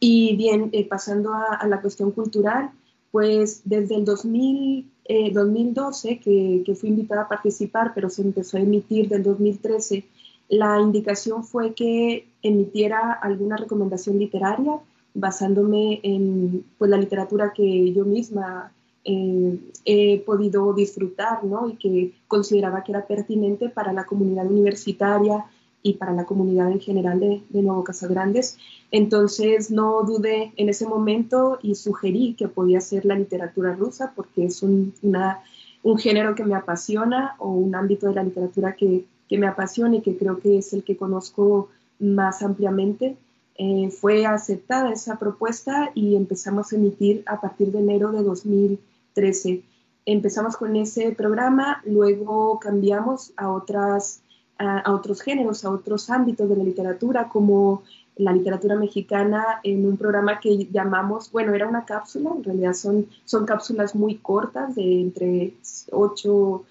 [0.00, 2.70] Y bien, eh, pasando a, a, la cuestión cultural,
[3.10, 8.56] pues desde el 2000, eh, 2012, que, que fui invitada a participar, pero se empezó
[8.56, 10.04] a emitir del 2013,
[10.48, 14.78] la indicación fue que emitiera alguna recomendación literaria
[15.14, 18.72] basándome en pues, la literatura que yo misma
[19.04, 21.68] eh, he podido disfrutar ¿no?
[21.68, 25.44] y que consideraba que era pertinente para la comunidad universitaria
[25.82, 28.58] y para la comunidad en general de, de Nuevo Casagrandes.
[28.90, 34.46] Entonces no dudé en ese momento y sugerí que podía ser la literatura rusa porque
[34.46, 35.40] es un, una,
[35.82, 39.96] un género que me apasiona o un ámbito de la literatura que, que me apasiona
[39.96, 43.16] y que creo que es el que conozco más ampliamente.
[43.56, 49.62] Eh, fue aceptada esa propuesta y empezamos a emitir a partir de enero de 2013.
[50.06, 54.22] Empezamos con ese programa, luego cambiamos a, otras,
[54.58, 57.82] a, otros géneros, a otros ámbitos de la literatura, como
[58.16, 63.06] la literatura mexicana en un programa que llamamos, bueno, era una cápsula, en realidad son,
[63.24, 65.54] son cápsulas muy cortas, de entre
[65.92, 66.64] 8,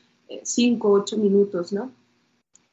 [0.43, 1.89] 5, 8 minutos, ¿no?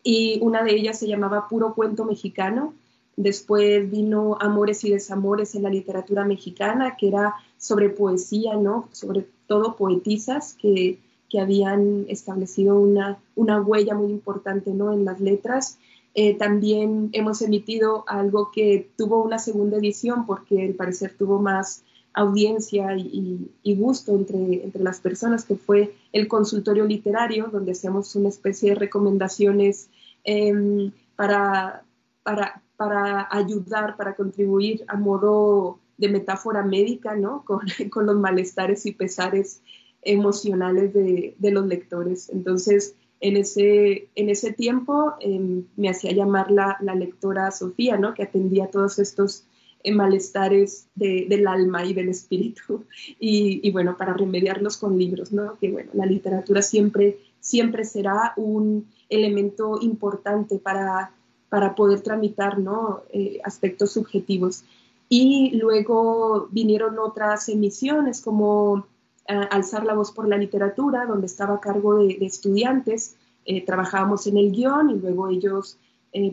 [0.04, 2.74] y una de ellas se llamaba Puro Cuento Mexicano.
[3.16, 8.88] Después vino Amores y Desamores en la literatura mexicana, que era sobre poesía, ¿no?
[8.92, 11.00] Sobre todo poetisas que,
[11.34, 14.92] que habían establecido una, una, huella muy importante, ¿no?
[14.92, 15.80] En las letras.
[16.14, 21.82] Eh, también hemos emitido algo que tuvo una segunda edición porque al parecer tuvo más
[22.12, 28.28] audiencia y, gusto entre, entre las personas, que fue el consultorio literario, donde hacíamos una
[28.28, 29.88] especie de recomendaciones
[30.22, 31.82] eh, para,
[32.22, 37.42] para para ayudar, para contribuir a modo de metáfora médica, ¿no?
[37.46, 39.62] Con, con los malestares y pesares
[40.04, 42.28] emocionales de, de, los lectores.
[42.30, 48.14] Entonces, en ese, en ese tiempo em, me hacía llamar la, la, lectora Sofía, ¿no?
[48.14, 49.44] Que atendía todos estos
[49.82, 52.84] eh, malestares de, del alma y del espíritu.
[53.18, 55.56] Y, y, bueno, para remediarlos con libros, ¿no?
[55.58, 61.12] Que bueno, la literatura siempre, siempre será un elemento importante para
[61.54, 63.04] para poder tramitar ¿no?
[63.12, 64.64] Eh, aspectos subjetivos.
[65.08, 68.88] Y luego vinieron otras emisiones como
[69.28, 73.16] eh, Alzar la voz por la literatura, donde estaba a cargo de, estudiantes.
[73.44, 75.78] Eh, trabajábamos en el guion y luego ellos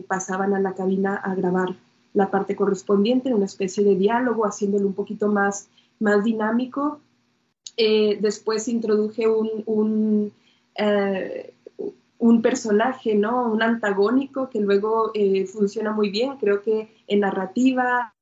[0.06, 1.74] pasaban a la cabina a grabar
[2.14, 7.00] la parte correspondiente, en una especie de diálogo, haciéndolo un poquito más, más dinámico.
[7.76, 10.32] después introduje un, un
[12.22, 13.50] un personaje, ¿no?
[13.50, 16.36] Un antagónico que luego eh, funciona muy bien.
[16.36, 18.14] Creo que en narrativa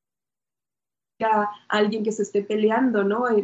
[1.69, 3.25] alguien que se esté peleando, ¿no?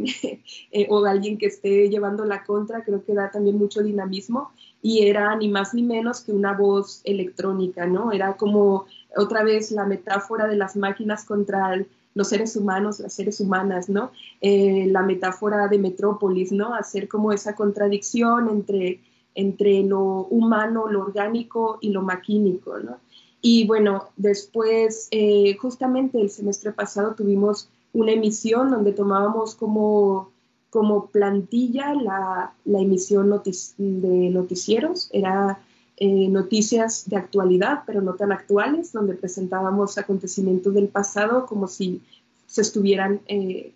[0.72, 4.50] Eh, o alguien que esté llevando la contra, creo que da también mucho dinamismo
[4.82, 8.12] y era ni más ni menos que una voz electrónica, ¿no?
[8.12, 8.86] Era como
[9.16, 11.84] otra vez la metáfora de las máquinas contra
[12.14, 14.10] los seres humanos, las seres humanas, ¿no?
[14.40, 16.74] Eh, la metáfora de Metrópolis, ¿no?
[16.74, 19.00] Hacer como esa contradicción entre
[19.36, 22.98] entre lo humano, lo orgánico y lo maquínico, ¿no?
[23.40, 30.30] Y bueno, después, eh, justamente el semestre pasado tuvimos una emisión donde tomábamos como,
[30.70, 35.60] como plantilla la, la emisión de noticieros, era
[35.98, 42.02] eh, noticias de actualidad, pero no tan actuales, donde presentábamos acontecimientos del pasado como si
[42.46, 43.72] se estuvieran eh,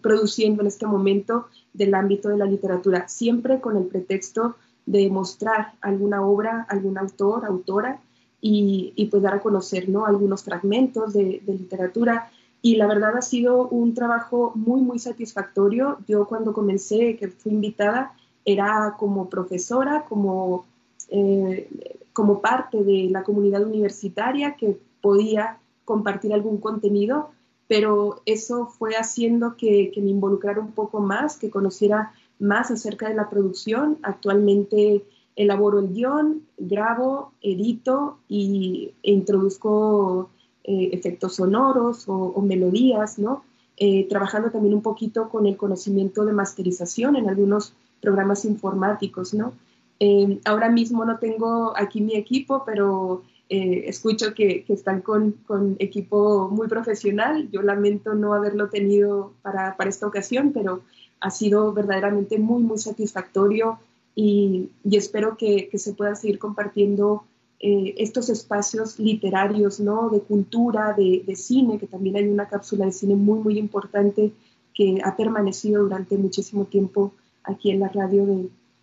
[0.00, 4.54] produciendo en este momento del ámbito de la literatura, siempre con el pretexto
[4.86, 8.00] de mostrar alguna obra, algún autor, autora,
[8.40, 10.06] y, y pues dar a conocer ¿no?
[10.06, 12.30] algunos fragmentos de, literatura.
[12.62, 15.98] Y la verdad ha sido un trabajo muy, muy satisfactorio.
[16.06, 18.12] Yo cuando comencé, que fui invitada,
[18.44, 20.66] era como profesora, como,
[21.08, 21.68] eh,
[22.12, 27.30] como parte de la comunidad universitaria que podía compartir algún contenido,
[27.66, 33.08] pero eso fue haciendo que, que me involucrara un poco más, que conociera más acerca
[33.08, 33.98] de la producción.
[34.02, 35.04] Actualmente
[35.40, 40.28] elaboro el guion, grabo, edito y, e introduzco
[40.64, 43.42] eh, efectos sonoros o, melodías, ¿no?
[43.78, 47.72] Eh, trabajando también un poquito con el conocimiento de masterización en algunos
[48.02, 49.54] programas informáticos, ¿no?
[49.98, 53.22] Eh, ahora mismo no tengo aquí mi equipo, pero
[53.52, 57.48] escucho que, que están con, con, equipo muy profesional.
[57.50, 60.82] Yo lamento no haberlo tenido para, para esta ocasión, pero
[61.18, 63.80] ha sido verdaderamente muy, muy satisfactorio
[64.22, 67.24] y, espero que, se puedan seguir compartiendo
[67.58, 70.10] eh, estos espacios literarios, ¿no?
[70.10, 74.32] De cultura, de, cine, que también hay una cápsula de cine muy, muy importante
[74.74, 78.26] que ha permanecido durante muchísimo tiempo aquí en la radio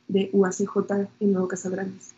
[0.08, 2.16] de, UACJ en Nuevo Casabrantes.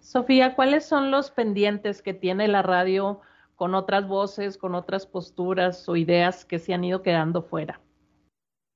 [0.00, 3.20] Sofía, ¿cuáles son los pendientes que tiene la radio
[3.56, 7.80] con otras voces, con otras posturas o ideas que se han ido quedando fuera?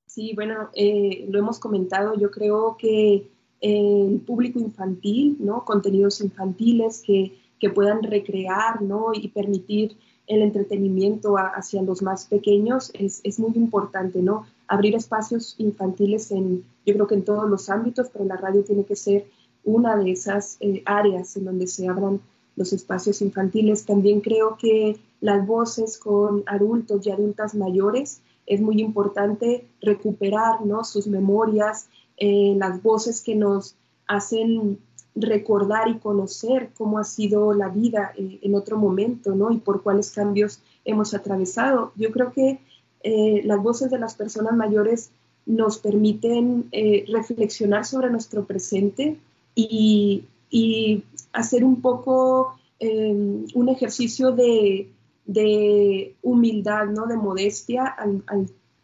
[0.06, 3.28] Sí, bueno, eh, lo hemos comentado, yo creo que
[3.60, 5.64] el público infantil, ¿no?
[5.64, 9.12] Contenidos infantiles que, que puedan recrear, ¿no?
[9.14, 14.46] Y permitir el entretenimiento hacia los más pequeños es, es, muy importante, ¿no?
[14.68, 18.84] Abrir espacios infantiles en, yo creo que en todos los ámbitos, pero la radio tiene
[18.84, 19.26] que ser
[19.64, 22.20] una de esas eh, áreas en donde se abran
[22.56, 23.84] los espacios infantiles.
[23.84, 30.84] También creo que las voces con adultos y adultas mayores es muy importante recuperar ¿no?
[30.84, 33.74] sus memorias, eh, las voces que nos
[34.06, 34.78] hacen
[35.14, 39.50] recordar y conocer cómo ha sido la vida eh, en otro momento ¿no?
[39.50, 41.92] y por cuáles cambios hemos atravesado.
[41.96, 42.60] Yo creo que
[43.02, 45.10] eh, las voces de las personas mayores
[45.44, 46.68] nos permiten
[47.06, 49.16] reflexionar sobre nuestro presente
[49.54, 54.88] y, y hacer un poco un ejercicio de,
[55.26, 57.06] de humildad, ¿no?
[57.06, 58.22] De modestia al,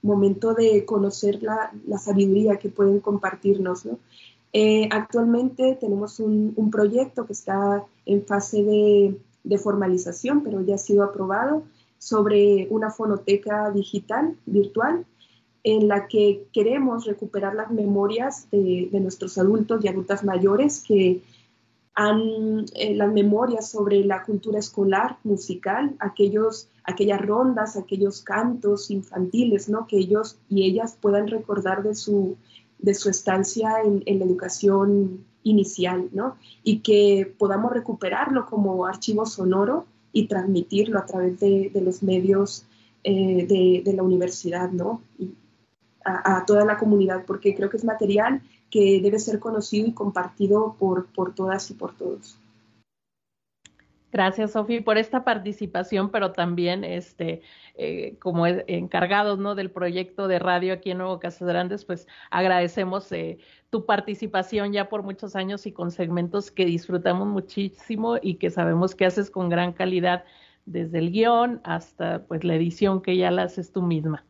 [0.03, 3.85] momento de conocer la, sabiduría que pueden compartirnos,
[4.53, 11.05] eh, actualmente tenemos un, proyecto que está en fase de, formalización, pero ya ha sido
[11.05, 11.63] aprobado,
[11.99, 15.07] sobre una fonoteca digital, virtual,
[15.63, 21.23] en la que queremos recuperar las memorias de, de nuestros adultos y adultas mayores que
[21.95, 29.87] eh, las memorias sobre la cultura escolar, musical, aquellos, aquellas rondas, aquellos cantos infantiles, ¿no?
[29.87, 32.37] Que ellos y ellas puedan recordar de su,
[32.79, 36.37] de su estancia en, la educación inicial, ¿no?
[36.65, 42.65] Y que podamos recuperarlo como archivo sonoro y transmitirlo a través de, los medios
[43.05, 45.03] eh, de, la universidad, ¿no?
[46.05, 48.43] a, toda la comunidad, porque creo que es material
[48.73, 52.39] que debe ser conocido y compartido por, por todas y por todos.
[54.11, 57.43] Gracias, Sofi, por esta participación, pero también este,
[57.75, 59.55] eh, como encargados ¿no?
[59.55, 63.39] del proyecto de radio aquí en Nuevo Casas Grandes, pues agradecemos eh,
[63.71, 68.95] tu participación ya por muchos años y con segmentos que disfrutamos muchísimo y que sabemos
[68.95, 70.25] que haces con gran calidad
[70.65, 74.25] desde el guion hasta pues la edición que ya la haces tú misma.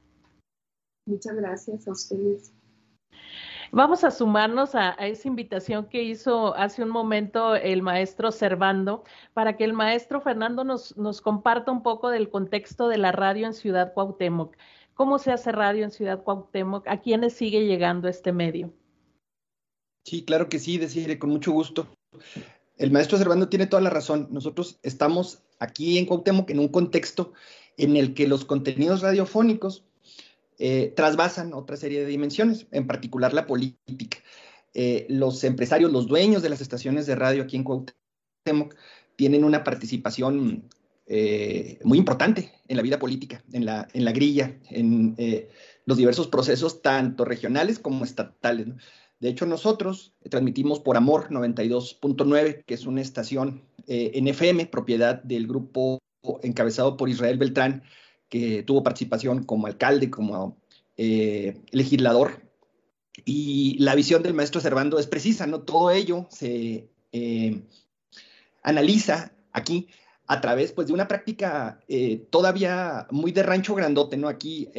[1.07, 2.53] Muchas gracias a ustedes.
[3.75, 9.03] Vamos a sumarnos a, esa invitación que hizo hace un momento el maestro Servando
[9.33, 13.47] para que el maestro Fernando nos, nos comparta un poco del contexto de la radio
[13.47, 14.55] en Ciudad Cuauhtémoc.
[14.93, 16.87] ¿Cómo se hace radio en Ciudad Cuauhtémoc?
[16.87, 18.75] ¿A quiénes sigue llegando este medio?
[20.05, 21.87] Sí, claro que sí, decirle con mucho gusto.
[22.77, 24.29] El maestro Servando tiene toda la razón.
[24.31, 27.33] Nosotros estamos aquí en Cuauhtémoc en un contexto
[27.79, 29.87] en el que los contenidos radiofónicos
[30.64, 34.18] eh, trasvasan otra serie de dimensiones, en particular la política.
[34.74, 38.76] Eh, los empresarios, los dueños de las estaciones de radio aquí en Cuauhtémoc
[39.16, 40.68] tienen una participación
[41.08, 45.16] eh, muy importante en la vida política, en la, grilla, en
[45.84, 48.68] los diversos procesos, tanto regionales como estatales.
[49.18, 55.48] De hecho, nosotros transmitimos por Amor 92.9, que es una estación en FM, propiedad del
[55.48, 55.98] grupo
[56.44, 57.82] encabezado por Israel Beltrán,
[58.33, 60.57] que tuvo participación como alcalde, como
[60.97, 62.41] eh, legislador.
[63.26, 65.61] Y la visión del maestro Servando es precisa, ¿no?
[65.61, 67.62] Todo ello se eh,
[68.62, 69.89] analiza aquí
[70.26, 74.28] a través pues, de una práctica eh, todavía muy de rancho grandote, ¿no?
[74.28, 74.70] Aquí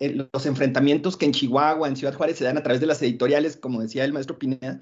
[0.00, 3.56] los enfrentamientos que en Chihuahua, en Ciudad Juárez, se dan a través de las editoriales,
[3.56, 4.80] como decía el maestro Pineda,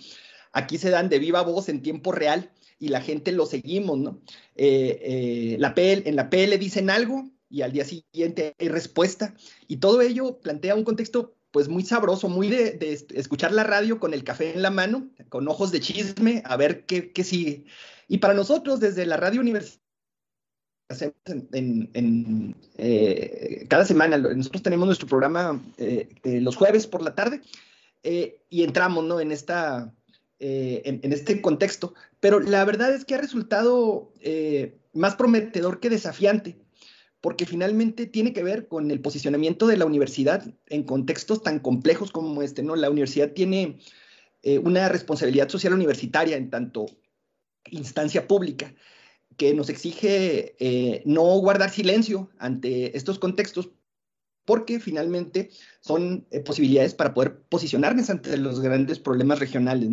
[0.51, 4.23] aquí se dan de viva voz en tiempo real y la gente lo seguimos, ¿no?
[4.57, 9.33] la en la PL dicen algo y al día siguiente hay respuesta.
[9.69, 14.13] Y todo ello plantea un contexto pues muy sabroso, muy de, escuchar la radio con
[14.13, 17.65] el café en la mano, con ojos de chisme, a ver qué, sigue.
[18.09, 19.81] Y para nosotros, desde la radio universitaria,
[21.53, 27.41] en, eh, cada semana, nosotros tenemos nuestro programa eh, los jueves por la tarde
[28.03, 29.21] eh, y entramos ¿no?
[29.21, 29.95] en, esta,
[30.41, 34.13] en, este contexto, pero la verdad es que ha resultado
[34.93, 36.64] más prometedor que desafiante
[37.25, 42.13] porque finalmente tiene que ver con el posicionamiento de la universidad en contextos tan complejos
[42.13, 42.77] como este, ¿no?
[42.77, 43.79] La universidad tiene
[44.43, 46.85] eh, una responsabilidad social universitaria en tanto
[47.71, 48.75] instancia pública
[49.39, 53.71] que nos exige eh, no guardar silencio ante estos contextos
[54.45, 55.49] porque finalmente
[55.81, 59.89] son eh, posibilidades para poder posicionarnos ante los grandes problemas regionales.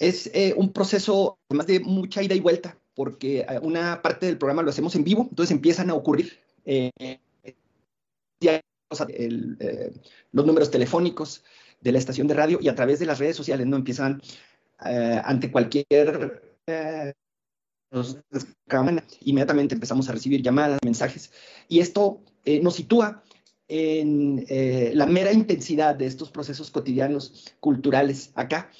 [0.00, 4.62] Es un proceso, además de mucha ida y vuelta, porque eh, una parte del programa
[4.62, 7.18] lo hacemos en vivo, entonces empiezan a ocurrir eh, eh,
[10.32, 11.42] los números telefónicos
[11.80, 13.76] de la estación de radio y a través de las redes sociales, ¿no?
[13.76, 14.22] Empiezan
[14.78, 16.42] ante cualquier
[19.20, 21.32] inmediatamente empezamos a recibir llamadas, mensajes,
[21.68, 22.20] y esto
[22.62, 23.22] nos sitúa
[23.68, 24.44] en
[24.96, 28.70] la mera intensidad de estos procesos cotidianos culturales acá.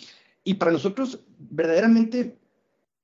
[0.43, 2.37] Y para nosotros, verdaderamente,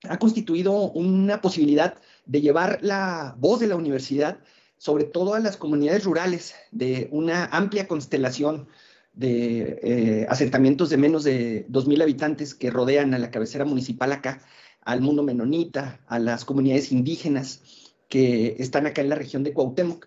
[0.09, 1.94] ha constituido una posibilidad
[2.26, 4.38] de llevar la voz de la universidad
[4.80, 8.66] sobre todo a las comunidades rurales de una amplia constelación
[9.12, 14.40] de eh, asentamientos de menos de 2.000 habitantes que rodean a la cabecera municipal acá,
[14.82, 17.61] al mundo menonita, a las comunidades indígenas
[18.09, 20.07] que están acá en la región de Cuauhtémoc.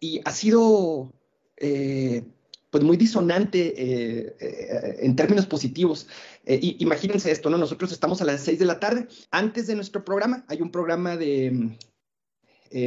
[0.00, 1.14] Y ha sido
[1.56, 2.22] eh,
[2.68, 6.08] pues muy disonante eh, en términos positivos.
[6.44, 7.58] Eh, imagínense esto, ¿no?
[7.58, 9.08] Nosotros estamos a las 6 de la tarde.
[9.30, 11.76] Antes de nuestro programa hay un programa de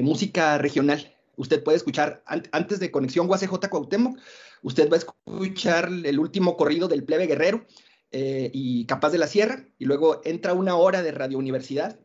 [0.02, 1.14] música regional.
[1.36, 4.18] Usted puede escuchar, antes de Conexión UACJ Cuauhtémoc,
[4.62, 7.66] usted va a escuchar el último corrido del plebe guerrero
[8.12, 12.00] y Capaz de la Sierra, y luego entra una hora de Radio Universidad,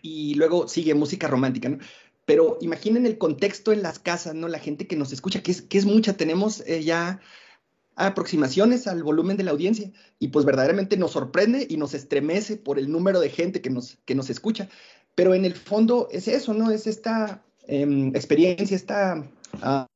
[0.00, 1.78] y luego sigue música romántica, ¿no?
[2.26, 4.48] pero imaginen el contexto en las casas, ¿no?
[4.48, 7.20] La gente que nos escucha, que es, que es mucha, tenemos eh, ya
[7.96, 12.78] aproximaciones al volumen de la audiencia y pues verdaderamente nos sorprende y nos estremece por
[12.78, 14.68] el número de gente que nos, que nos escucha.
[15.14, 16.70] Pero en el fondo es eso, ¿no?
[16.70, 19.26] Es esta em, experiencia, esta
[19.62, 19.86] ah,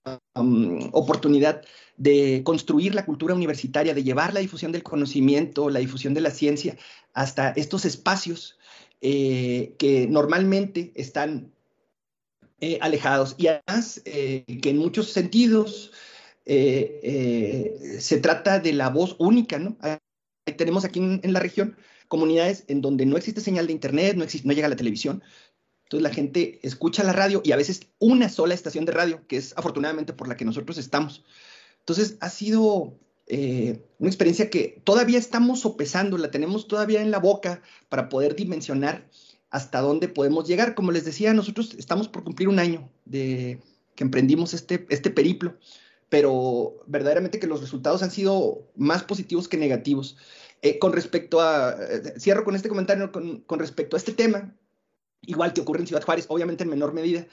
[0.93, 1.63] oportunidad
[1.99, 6.31] de construir la cultura universitaria, de llevar la difusión del conocimiento, la difusión de la
[6.31, 6.79] ciencia
[7.13, 8.59] hasta estos espacios
[9.03, 11.53] eh, que normalmente están
[12.61, 15.93] eh, alejados y además eh, que en muchos sentidos
[16.53, 19.77] eh, se trata de la voz única, ¿no?
[20.57, 21.77] tenemos aquí en, la región
[22.09, 25.23] comunidades en donde no existe señal de internet, no, existe, no llega la televisión
[25.85, 29.37] Entonces la gente escucha la radio y a veces una sola estación de radio, que
[29.37, 31.25] es afortunadamente por la que nosotros estamos.
[31.79, 32.99] Entonces ha sido
[33.33, 38.35] eh, una experiencia que todavía estamos sopesando, la tenemos todavía en la boca para poder
[38.35, 39.09] dimensionar
[39.51, 40.75] hasta dónde podemos llegar.
[40.75, 43.61] Como les decía, nosotros estamos por cumplir un año de
[43.95, 45.57] que emprendimos este, este periplo,
[46.11, 50.19] pero verdaderamente que los resultados han sido más positivos que negativos.
[50.61, 54.55] Eh, con respecto a, eh, cierro con este comentario con, con, respecto a este tema,
[55.23, 57.27] igual que ocurre en Ciudad Juárez, obviamente en menor medida,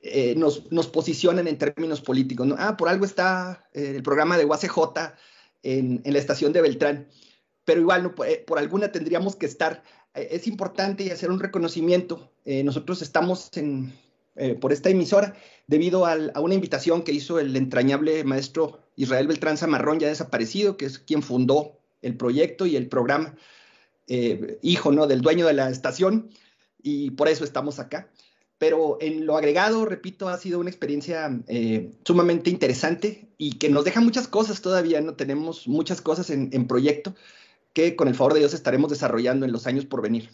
[0.00, 2.46] eh, nos, nos, posicionan en términos políticos.
[2.58, 4.78] Ah, por algo está el programa de UACJ
[5.64, 7.08] en, en, la estación de Beltrán,
[7.64, 9.82] pero igual no, por alguna tendríamos que estar.
[10.14, 12.32] es importante hacer un reconocimiento.
[12.44, 13.92] nosotros estamos en,
[14.60, 15.34] por esta emisora
[15.66, 20.86] debido a una invitación que hizo el entrañable maestro Israel Beltrán Zamarrón, ya desaparecido, que
[20.86, 23.36] es quien fundó el proyecto y el programa,
[24.08, 25.06] eh, hijo ¿no?
[25.06, 26.30] del dueño de la estación,
[26.82, 28.10] y por eso estamos acá.
[28.58, 33.84] Pero en lo agregado, repito, ha sido una experiencia eh, sumamente interesante y que nos
[33.84, 35.14] deja muchas cosas todavía, ¿no?
[35.14, 37.14] Tenemos muchas cosas en, en proyecto
[37.72, 40.30] que con el favor de Dios estaremos desarrollando en los años por venir.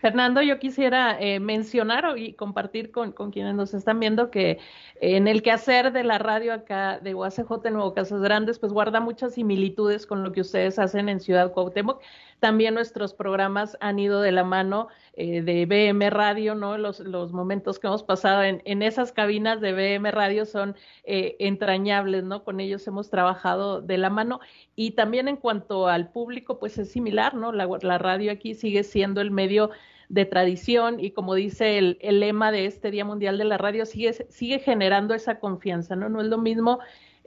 [0.00, 4.58] Fernando, yo quisiera eh, mencionar y compartir con, con, quienes nos están viendo que
[5.00, 9.34] en el quehacer de la radio acá de UACJ Nuevo Casas Grandes, pues guarda muchas
[9.34, 12.00] similitudes con lo que ustedes hacen en Ciudad Cuauhtémoc.
[12.40, 16.78] También nuestros programas han ido de la mano eh, de BM Radio, ¿no?
[16.78, 22.24] Los, los, momentos que hemos pasado en, esas cabinas de BM Radio son eh, entrañables,
[22.24, 22.44] ¿no?
[22.44, 24.40] Con ellos hemos trabajado de la mano.
[24.76, 27.52] Y también en cuanto al público, pues es similar, ¿no?
[27.52, 29.70] La, la radio aquí sigue siendo el medio
[30.08, 33.84] de tradición y como dice el, el, lema de este Día Mundial de la Radio,
[33.84, 36.08] sigue, sigue generando esa confianza, ¿no?
[36.08, 36.78] No es lo mismo,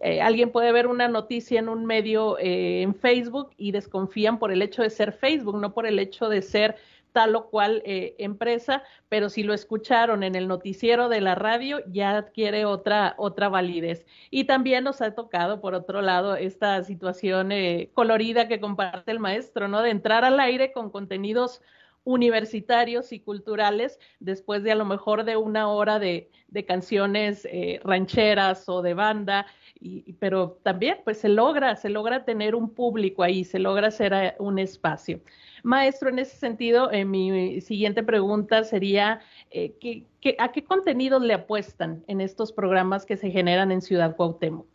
[0.04, 4.52] eh, alguien puede ver una noticia en un medio eh, en Facebook y desconfían por
[4.52, 6.78] el hecho de ser Facebook, no por el hecho de ser
[7.12, 11.80] tal o cual eh, empresa, pero si lo escucharon en el noticiero de la radio,
[11.88, 14.06] ya adquiere otra, otra validez.
[14.30, 19.20] Y también nos ha tocado, por otro lado, esta situación eh, colorida que comparte el
[19.20, 19.82] maestro, ¿no?
[19.82, 21.62] De entrar al aire con contenidos
[22.04, 27.47] universitarios y culturales después de a lo mejor de una hora de, de canciones
[27.84, 29.45] rancheras o de banda,
[29.82, 34.14] y, pero también pues se logra, se logra tener un público ahí, se logra hacer
[34.14, 35.22] eh, un espacio.
[35.64, 41.22] Maestro, en ese sentido, eh, mi siguiente pregunta sería, eh, ¿qué, qué, a qué contenidos
[41.24, 44.68] le apuestan en estos programas que se generan en Ciudad Cuauhtémoc?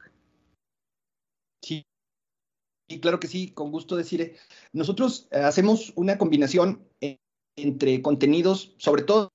[1.63, 1.85] Sí,
[2.89, 4.37] y claro que sí, con gusto decirle.
[4.73, 6.85] Nosotros eh, hacemos una combinación
[7.57, 9.31] entre contenidos, sobre todo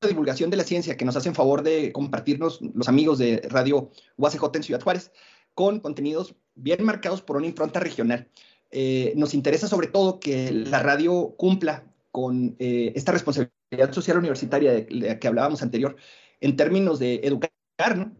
[0.00, 3.90] de divulgación de la ciencia, que nos hacen favor de compartirnos los amigos de Radio
[4.16, 5.12] UACJ en Ciudad Juárez,
[5.54, 8.28] con contenidos bien marcados por una impronta regional.
[8.70, 14.72] Eh, nos interesa sobre todo que la radio cumpla con eh, esta responsabilidad social universitaria
[14.72, 15.96] de, de, que hablábamos anterior,
[16.40, 17.50] en términos de educar,
[17.96, 18.16] ¿no?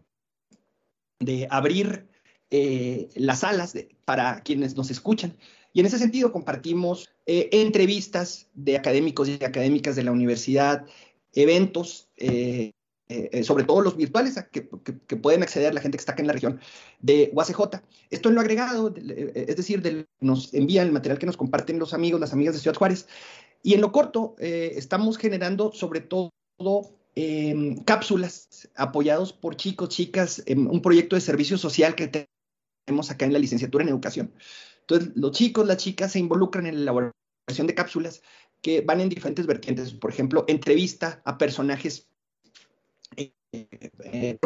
[1.19, 2.07] de abrir
[2.51, 5.37] eh, las alas de, para quienes nos escuchan.
[5.73, 10.85] Y en ese sentido compartimos eh, entrevistas de académicos y académicas de la universidad,
[11.33, 12.71] eventos, eh,
[13.07, 16.21] eh, sobre todo los virtuales que, que, que, pueden acceder la gente que está acá
[16.21, 16.59] en la región
[16.99, 17.81] de UACJ.
[18.09, 21.93] Esto en lo agregado, es decir, de, nos envían el material que nos comparten los
[21.93, 23.07] amigos, las amigas de Ciudad Juárez.
[23.63, 26.31] Y en lo corto, estamos generando sobre todo
[27.15, 32.29] eh, cápsulas apoyados por chicos, chicas, en un proyecto de servicio social que
[32.85, 34.33] tenemos acá en la licenciatura en educación.
[34.81, 38.21] Entonces, los chicos, las chicas se involucran en la elaboración de cápsulas
[38.61, 39.93] que van en diferentes vertientes.
[39.93, 42.07] Por ejemplo, entrevista a personajes
[43.15, 44.37] eh, eh,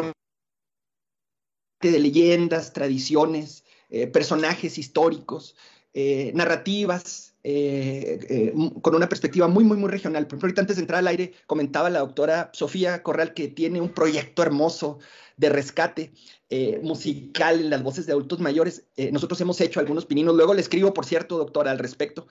[1.80, 5.54] de leyendas, tradiciones, eh, personajes históricos,
[5.94, 8.52] eh, narrativas, eh,
[8.82, 10.24] con una perspectiva muy, muy, muy regional.
[10.26, 13.80] Por ejemplo, ahorita antes de entrar al aire, comentaba la doctora Sofía Corral que tiene
[13.80, 14.98] un proyecto hermoso
[15.36, 16.12] de rescate
[16.50, 18.84] eh, musical en las voces de adultos mayores.
[18.96, 22.26] Eh, nosotros hemos hecho algunos pininos, luego le escribo, por cierto, doctora, al respecto,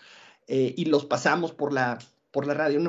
[0.48, 2.00] eh, y los pasamos por la,
[2.32, 2.82] por la radio.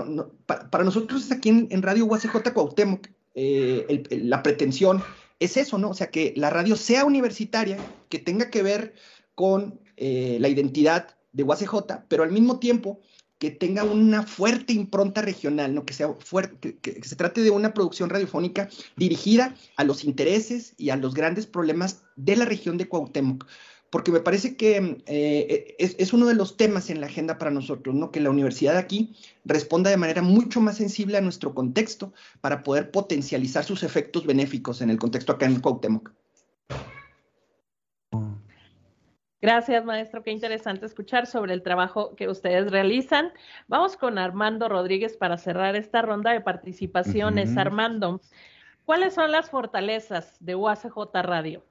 [0.47, 5.03] Para, para, nosotros aquí en, Radio UACJ Cuauhtémoc, el, la pretensión
[5.41, 5.91] es eso, ¿no?
[5.91, 7.77] O sea, que la radio sea universitaria,
[8.09, 8.95] que tenga que ver
[9.35, 13.01] con la identidad de UACJ, pero al mismo tiempo
[13.39, 15.85] que tenga una fuerte impronta regional, ¿no?
[15.85, 20.75] que, sea fuerte, que, que, se trate de una producción radiofónica dirigida a los intereses
[20.79, 23.47] y a los grandes problemas de la región de Cuauhtémoc.
[23.97, 27.51] Porque me parece que eh, es, es, uno de los temas en la agenda para
[27.51, 28.11] nosotros, ¿no?
[28.11, 29.17] que la universidad aquí
[29.47, 34.83] responda de manera mucho más sensible a nuestro contexto para poder potencializar sus efectos benéficos
[34.83, 36.13] en el contexto acá en Cuauhtémoc.
[39.41, 40.23] Gracias, maestro.
[40.23, 43.33] Qué interesante escuchar sobre el trabajo que ustedes realizan.
[43.67, 47.57] Vamos con Armando Rodríguez para cerrar esta ronda de participaciones.
[47.57, 48.21] Armando,
[48.85, 51.65] ¿cuáles son las fortalezas de UACJ Radio?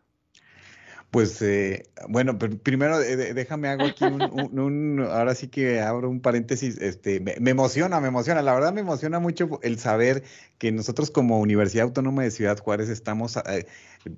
[1.16, 7.22] Pues eh, bueno, primero déjame hago aquí un, ahora sí que abro un paréntesis, este,
[7.22, 10.24] me, emociona, me emociona, la verdad me emociona mucho el saber
[10.58, 13.66] que nosotros como Universidad Autónoma de Ciudad Juárez estamos eh,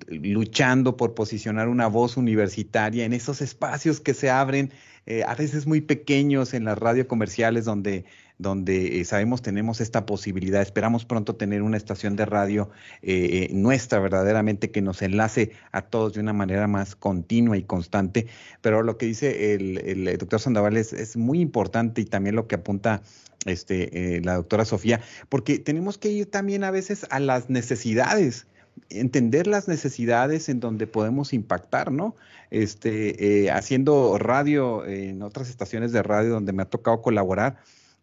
[0.08, 4.72] luchando por posicionar una voz universitaria en esos espacios que se abren
[5.06, 8.06] eh, a veces muy pequeños en las radio comerciales donde
[8.38, 10.62] donde eh, sabemos tenemos esta posibilidad.
[10.62, 12.70] Esperamos pronto tener una estación de radio
[13.02, 17.64] eh, eh, nuestra verdaderamente que nos enlace a todos de una manera más continua y
[17.64, 18.26] constante.
[18.62, 23.02] Pero lo que dice el, doctor Sandoval es, muy importante y también lo que apunta
[23.44, 28.46] este, la doctora Sofía, porque tenemos que ir también a veces a las necesidades
[28.90, 32.14] entender las necesidades en donde podemos impactar, ¿no?
[32.50, 37.58] Este, haciendo radio en otras estaciones de radio donde me ha tocado colaborar,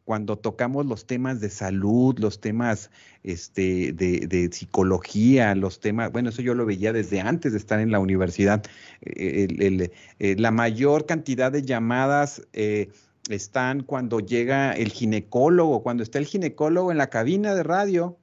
[0.06, 2.92] cuando tocamos los temas de salud, los temas
[3.24, 7.92] este, de, psicología, los temas, bueno, eso yo lo veía desde antes de estar en
[7.92, 8.64] la universidad.
[9.02, 9.90] Eh,
[10.38, 12.90] la mayor cantidad de llamadas eh,
[13.30, 18.20] están cuando llega el ginecólogo, cuando está el ginecólogo en la cabina de radio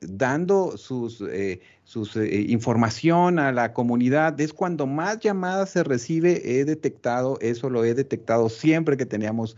[0.00, 6.64] dando sus, eh, sus información a la comunidad, es cuando más llamadas se recibe, he
[6.64, 9.56] detectado, eso lo he detectado siempre que teníamos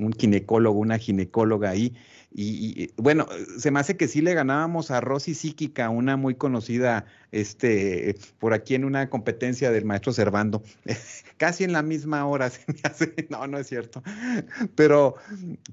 [0.00, 1.94] un ginecólogo, una ginecóloga ahí.
[2.34, 3.26] Y, bueno,
[3.58, 8.52] se me hace que sí le ganábamos a Rosy Psíquica, una muy conocida este, por
[8.52, 10.62] aquí en una competencia del maestro Servando,
[11.38, 14.02] casi en la misma hora se me hace, no, no es cierto,
[14.74, 15.16] pero,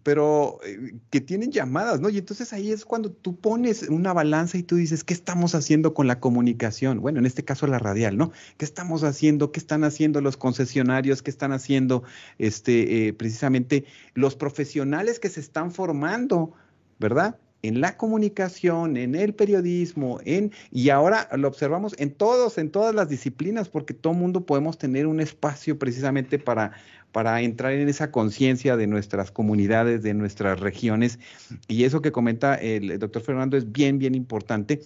[0.03, 2.09] pero eh, que tienen llamadas, ¿no?
[2.09, 5.93] Y entonces ahí es cuando tú pones una balanza y tú dices, ¿qué estamos haciendo
[5.93, 7.01] con la comunicación?
[7.01, 8.31] Bueno, en este caso la radial, ¿no?
[8.57, 9.51] ¿Qué estamos haciendo?
[9.51, 11.21] ¿Qué están haciendo los concesionarios?
[11.21, 12.03] ¿Qué están haciendo
[12.37, 16.48] este, eh, precisamente los profesionales que se están formando,
[16.99, 17.37] ¿verdad?
[17.61, 22.95] en la comunicación, en el periodismo, en y ahora lo observamos en todos, en todas
[22.95, 26.71] las disciplinas, porque todo mundo podemos tener un espacio precisamente para
[27.11, 31.17] para entrar en esa conciencia de nuestras comunidades, de nuestras regiones.
[31.67, 34.81] Y eso que comenta el doctor Fernando es bien, bien importante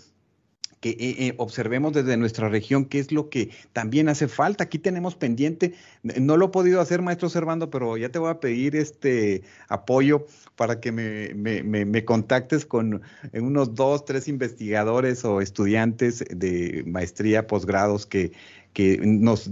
[0.84, 4.66] que eh, eh, observemos desde nuestra región qué es lo que también hace falta.
[4.66, 8.42] Aquí tenemos pendiente, no lo he podido hacer, maestro Servando, pero ya te voy a
[8.42, 10.26] pedir este apoyo
[10.58, 18.06] para que me, me, contactes con unos dos, tres investigadores o estudiantes de maestría, posgrados
[18.06, 18.34] que,
[18.74, 19.50] que nos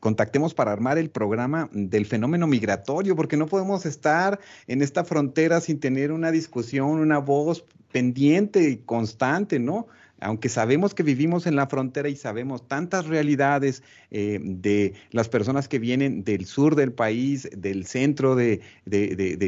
[0.00, 5.60] contactemos para armar el programa del fenómeno migratorio, porque no podemos estar en esta frontera
[5.60, 7.62] sin tener una discusión, una voz
[7.92, 9.86] pendiente y constante, ¿no?
[10.22, 15.68] Aunque sabemos que vivimos en la frontera y sabemos tantas realidades eh, de las personas
[15.68, 18.60] que vienen del sur del país, del centro de,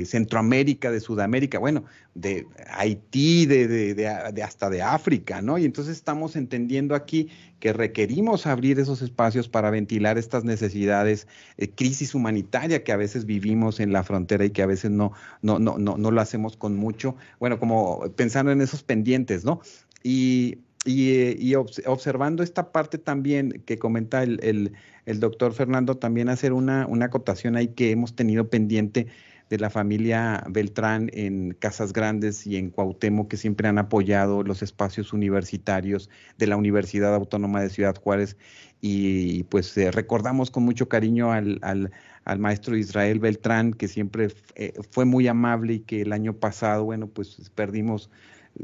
[0.06, 5.58] Centroamérica, de Sudamérica, bueno, de Haití, de, hasta de África, ¿no?
[5.58, 11.70] Y entonces estamos entendiendo aquí que requerimos abrir esos espacios para ventilar estas necesidades, eh,
[11.70, 15.58] crisis humanitaria que a veces vivimos en la frontera y que a veces no, no,
[15.58, 19.60] no, no, no lo hacemos con mucho, bueno, como pensando en esos pendientes, ¿no?
[20.04, 24.72] Y, y, observando esta parte también que comenta el,
[25.06, 29.06] doctor Fernando, también hacer una, una, acotación ahí que hemos tenido pendiente
[29.48, 34.62] de la familia Beltrán en Casas Grandes y en Cuauhtémoc, que siempre han apoyado los
[34.62, 38.36] espacios universitarios de la Universidad Autónoma de Ciudad Juárez.
[38.82, 41.92] Y pues eh, recordamos con mucho cariño al, al,
[42.24, 46.84] al, maestro Israel Beltrán, que siempre eh, fue muy amable y que el año pasado,
[46.84, 48.10] bueno, pues perdimos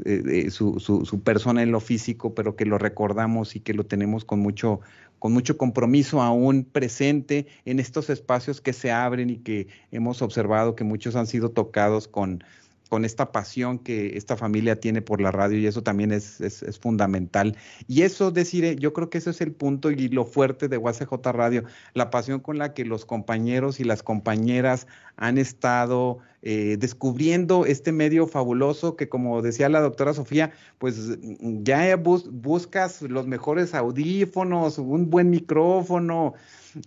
[0.05, 4.23] eh, su, su, persona en lo físico, pero que lo recordamos y que lo tenemos
[4.23, 4.79] con mucho,
[5.19, 10.75] con mucho compromiso aún presente en estos espacios que se abren y que hemos observado
[10.75, 12.43] que muchos han sido tocados con,
[12.91, 16.77] con esta pasión que esta familia tiene por la radio y eso también es, es,
[16.77, 17.55] fundamental.
[17.87, 21.13] Y eso, decir, yo creo que ese es el punto y lo fuerte de UACJ
[21.31, 21.63] Radio,
[21.93, 27.93] la pasión con la que los compañeros y las compañeras han estado eh, descubriendo este
[27.93, 35.09] medio fabuloso que, como decía la doctora Sofía, pues ya buscas los mejores audífonos, un
[35.09, 36.33] buen micrófono,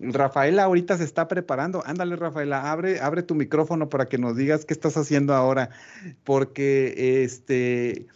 [0.01, 1.82] Rafaela ahorita se está preparando.
[1.87, 5.70] Ándale, Rafaela, abre, abre tu micrófono para que nos digas qué estás haciendo ahora,
[6.24, 8.07] porque este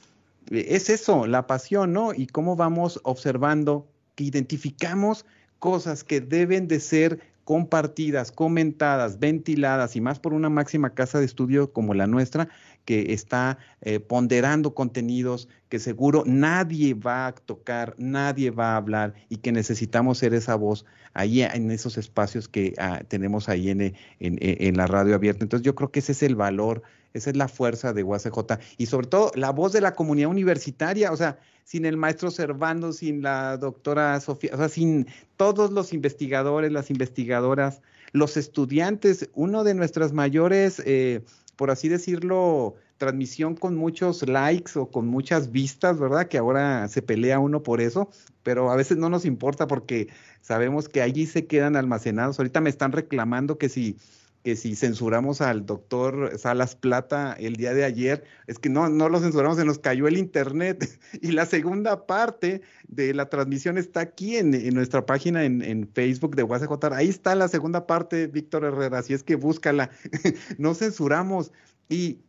[0.51, 2.15] es eso, la pasión, ¿no?
[2.15, 5.27] Y cómo vamos observando que identificamos
[5.59, 11.25] cosas que deben de ser compartidas, comentadas, ventiladas y más por una máxima casa de
[11.25, 12.49] estudio como la nuestra,
[12.89, 19.13] que está eh, ponderando contenidos que seguro nadie va a tocar, nadie va a hablar
[19.29, 23.95] y que necesitamos ser esa voz ahí en esos espacios que ah, tenemos ahí en,
[24.21, 25.45] en, la radio abierta.
[25.45, 26.83] Entonces yo creo que ese es el valor,
[27.13, 31.13] esa es la fuerza de UACJ y sobre todo la voz de la comunidad universitaria,
[31.13, 35.93] o sea, sin el maestro Servando, sin la doctora Sofía, o sea, sin todos los
[35.93, 37.83] investigadores, las investigadoras,
[38.13, 41.21] los estudiantes, uno de nuestras mayores, eh,
[41.59, 46.29] por así decirlo, transmisión con muchos likes o con muchas vistas, ¿verdad?
[46.29, 48.11] Que ahora se pelea uno por eso,
[48.45, 50.07] pero a veces no nos importa porque
[50.41, 52.39] sabemos que allí se quedan almacenados.
[52.39, 53.97] Ahorita me están reclamando que si
[54.45, 59.09] que si censuramos al doctor Salas Plata el día de ayer, es que no, no
[59.09, 60.89] lo censuramos, se nos cayó el internet.
[61.21, 66.43] Y la segunda parte de la transmisión está aquí en, nuestra página en, Facebook de
[66.43, 66.93] UACJ.
[66.93, 69.91] Ahí está la segunda parte, Víctor Herrera, así es que búscala.
[70.59, 71.51] no censuramos.
[71.89, 72.21] Y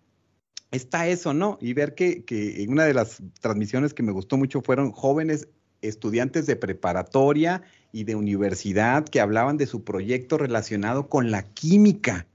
[0.71, 1.57] está eso, ¿no?
[1.61, 5.47] Y ver que, que en una de las transmisiones que me gustó mucho fueron jóvenes
[5.81, 7.61] estudiantes de preparatoria
[7.91, 12.27] y de universidad que hablaban de su proyecto relacionado con la química,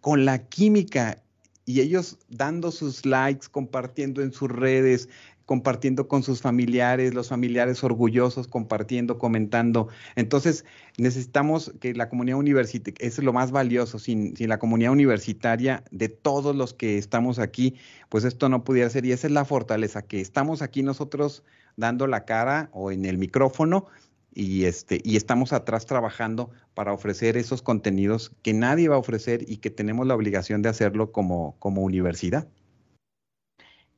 [0.00, 1.22] con la química,
[1.64, 5.08] y ellos dando sus likes, compartiendo en sus redes,
[5.46, 9.88] compartiendo con sus familiares, los familiares orgullosos, compartiendo, comentando.
[10.16, 10.64] Entonces,
[10.98, 16.08] necesitamos que la comunidad universitaria, es lo más valioso, sin, sin, la comunidad universitaria de
[16.08, 17.74] todos los que estamos aquí,
[18.08, 19.04] pues esto no pudiera ser.
[19.04, 21.42] Y esa es la fortaleza, que estamos aquí nosotros
[21.76, 23.86] dando la cara o en el micrófono
[24.34, 29.48] y, este, y estamos atrás trabajando para ofrecer esos contenidos que nadie va a ofrecer
[29.48, 32.48] y que tenemos la obligación de hacerlo como, como universidad.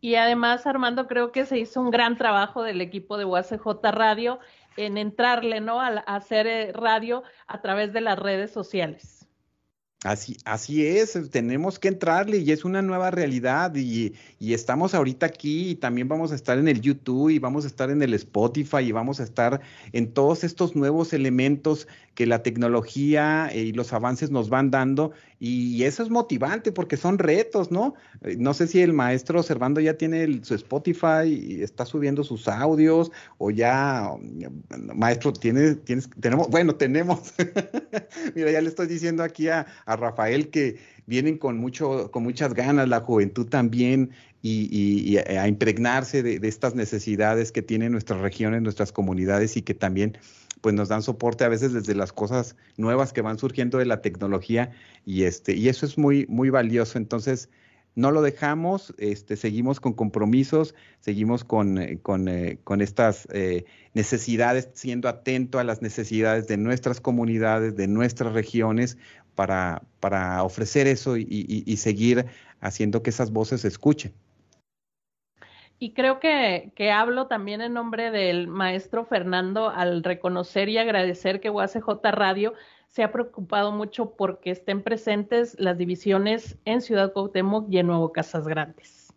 [0.01, 4.39] Y además, Armando, creo que se hizo un gran trabajo del equipo de UACJ Radio
[4.77, 5.81] en entrarle, ¿no?
[5.81, 9.24] A, a hacer eh, radio a través de las redes sociales.
[10.05, 15.25] Así, así es, tenemos que entrarle y es una nueva realidad y, y, estamos ahorita
[15.25, 18.13] aquí y también vamos a estar en el YouTube y vamos a estar en el
[18.13, 23.95] Spotify y vamos a estar en todos estos nuevos elementos que la tecnología y los
[23.95, 27.95] avances nos van dando y eso es motivante porque son retos, ¿no?
[28.23, 32.49] Eh, no sé si el maestro Servando ya tiene su Spotify y está subiendo sus
[32.49, 34.11] audios o ya,
[34.95, 37.35] maestro, tiene, tienes, tenemos, bueno, tenemos,
[38.35, 42.89] mira, ya le estoy diciendo aquí a Rafael que vienen con mucho, con muchas ganas,
[42.89, 44.11] la juventud también,
[44.47, 50.19] y, a impregnarse de, estas necesidades que tienen nuestras regiones, nuestras comunidades y que también
[50.65, 54.01] pues nos dan soporte a veces desde las cosas nuevas que van surgiendo de la
[54.01, 54.73] tecnología
[55.05, 57.51] y este y eso es muy muy valioso entonces
[57.97, 63.67] no lo dejamos este seguimos con compromisos seguimos con, eh, con, eh, con estas eh,
[63.93, 68.97] necesidades siendo atento a las necesidades de nuestras comunidades de nuestras regiones
[69.35, 72.25] para, para ofrecer eso y, seguir
[72.63, 74.15] haciendo que esas voces se escuchen.
[75.79, 81.41] Y creo que, que, hablo también en nombre del maestro Fernando al reconocer y agradecer
[81.41, 82.55] que UACJ Radio
[82.89, 88.13] se ha preocupado mucho porque estén presentes las divisiones en Ciudad Cuauhtémoc y en Nuevo
[88.13, 89.13] Casas Grandes.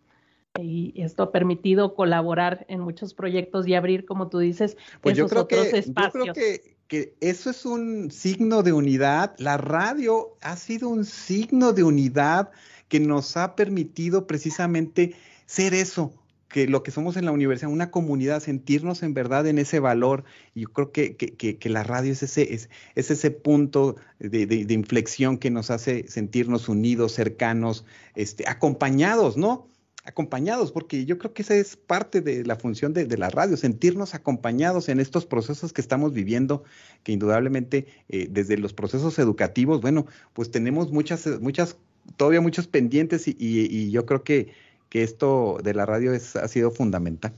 [0.59, 5.31] Y esto ha permitido colaborar en muchos proyectos y abrir, como tú dices, pues esos
[5.31, 6.25] otros espacios.
[6.25, 9.35] Yo creo que que eso es un signo de unidad.
[9.37, 12.49] La radio ha sido un signo de unidad
[12.87, 16.13] que nos ha permitido precisamente ser eso,
[16.49, 20.23] que lo que somos en la universidad, una comunidad, sentirnos en verdad en ese valor.
[20.55, 25.69] Yo creo que, que, la radio es ese, es, ese punto de, inflexión que nos
[25.71, 27.85] hace sentirnos unidos, cercanos,
[28.15, 29.67] este, acompañados, ¿no?
[30.07, 34.15] acompañados, porque yo creo que esa es parte de la función de, la radio, sentirnos
[34.15, 36.63] acompañados en estos procesos que estamos viviendo,
[37.03, 41.75] que indudablemente eh, desde los procesos educativos, bueno, pues tenemos muchas, muchas,
[42.15, 44.53] todavía muchos pendientes y, yo creo que,
[44.89, 47.33] que esto de la radio ha sido fundamental.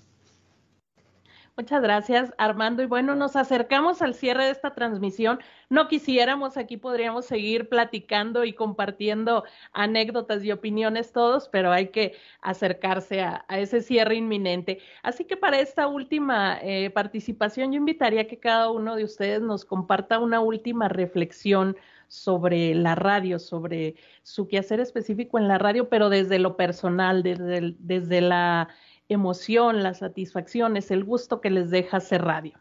[1.59, 2.83] Muchas gracias, Armando.
[2.83, 5.39] Y bueno, nos acercamos al cierre de esta transmisión.
[5.69, 9.43] No quisiéramos, aquí podríamos seguir platicando y compartiendo
[9.73, 14.79] anécdotas y opiniones todos, pero hay que acercarse a, ese cierre inminente.
[15.03, 19.41] Así que para esta última eh, participación, yo invitaría a que cada uno de ustedes
[19.41, 21.75] nos comparta una última reflexión
[22.09, 27.75] sobre la radio, sobre su quehacer específico en la radio, pero desde lo personal, desde,
[27.79, 28.67] desde la
[29.07, 32.59] emoción, las satisfacciones, el gusto que les deja hacer radio.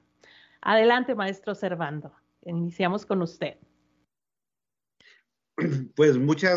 [0.61, 2.12] Adelante, maestro Servando.
[2.44, 3.57] Iniciamos con usted.
[5.96, 6.57] Pues muchas,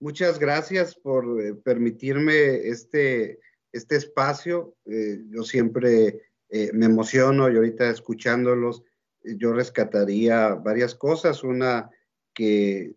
[0.00, 3.40] muchas gracias por eh, permitirme este,
[3.72, 4.74] este espacio.
[4.86, 8.84] Eh, yo siempre eh, me emociono y ahorita escuchándolos,
[9.22, 11.44] yo rescataría varias cosas.
[11.44, 11.90] Una
[12.34, 12.94] que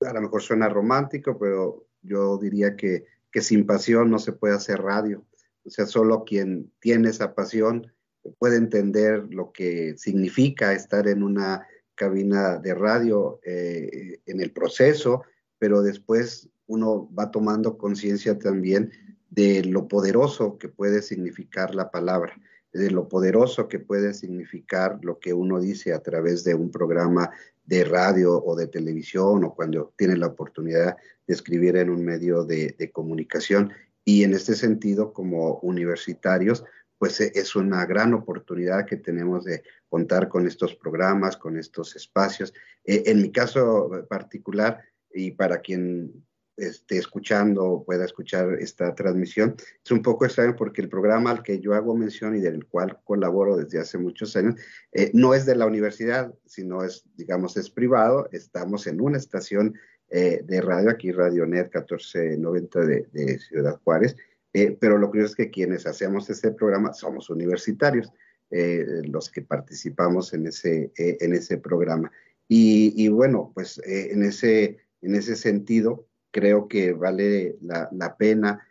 [0.00, 4.54] a lo mejor suena romántico, pero yo diría que, que sin pasión no se puede
[4.54, 5.24] hacer radio.
[5.64, 7.92] O sea, solo quien tiene esa pasión
[8.38, 15.22] puede entender lo que significa estar en una cabina de radio eh, en el proceso,
[15.58, 18.92] pero después uno va tomando conciencia también
[19.30, 22.38] de lo poderoso que puede significar la palabra,
[22.76, 27.30] de lo poderoso que puede significar lo que uno dice a través de un programa
[27.64, 30.96] de radio o de televisión o cuando tiene la oportunidad
[31.26, 33.72] de escribir en un medio de, comunicación.
[34.04, 36.64] Y en este sentido, como universitarios,
[36.98, 41.96] pues e, es una gran oportunidad que tenemos de contar con estos programas, con estos
[41.96, 42.54] espacios.
[42.84, 46.25] E, en mi caso particular, y para quien
[46.56, 51.42] esté escuchando o pueda escuchar esta transmisión, es un poco extraño porque el programa al
[51.42, 54.54] que yo hago mención y del cual colaboro desde hace muchos años,
[54.92, 58.28] eh, no es de la universidad, sino es, digamos, es privado.
[58.32, 59.74] Estamos en una estación
[60.08, 64.16] eh, de radio, aquí Radionet 1490 de, de Ciudad Juárez,
[64.56, 68.10] eh, pero lo curioso es que quienes hacemos este programa somos universitarios,
[68.50, 72.10] eh, los que participamos en ese, eh, en ese programa.
[72.48, 78.62] Y, bueno, pues en, ese, en ese sentido, creo que vale la, pena,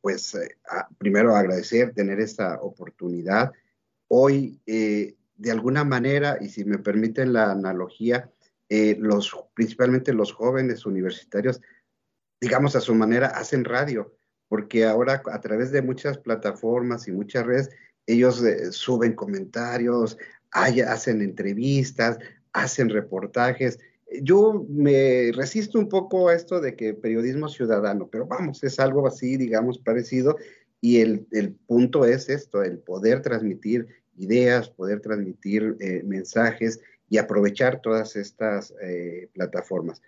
[0.00, 0.38] pues
[0.98, 3.52] primero agradecer tener esta oportunidad.
[4.06, 8.30] Hoy, de alguna manera, y si me permiten la analogía,
[8.68, 11.60] los, principalmente los jóvenes universitarios,
[12.40, 14.14] digamos a su manera, hacen radio
[14.54, 17.70] porque ahora a través de muchas plataformas y muchas redes,
[18.06, 20.16] ellos eh, suben comentarios,
[20.52, 22.18] hacen entrevistas,
[22.52, 23.80] hacen reportajes.
[24.22, 29.06] Yo me resisto un poco a esto de que periodismo ciudadano, pero vamos, es algo
[29.06, 30.36] así, digamos, parecido.
[30.80, 31.26] Y el,
[31.66, 33.86] punto es esto, el poder transmitir
[34.16, 40.02] ideas, poder transmitir eh, mensajes y aprovechar todas estas eh, plataformas.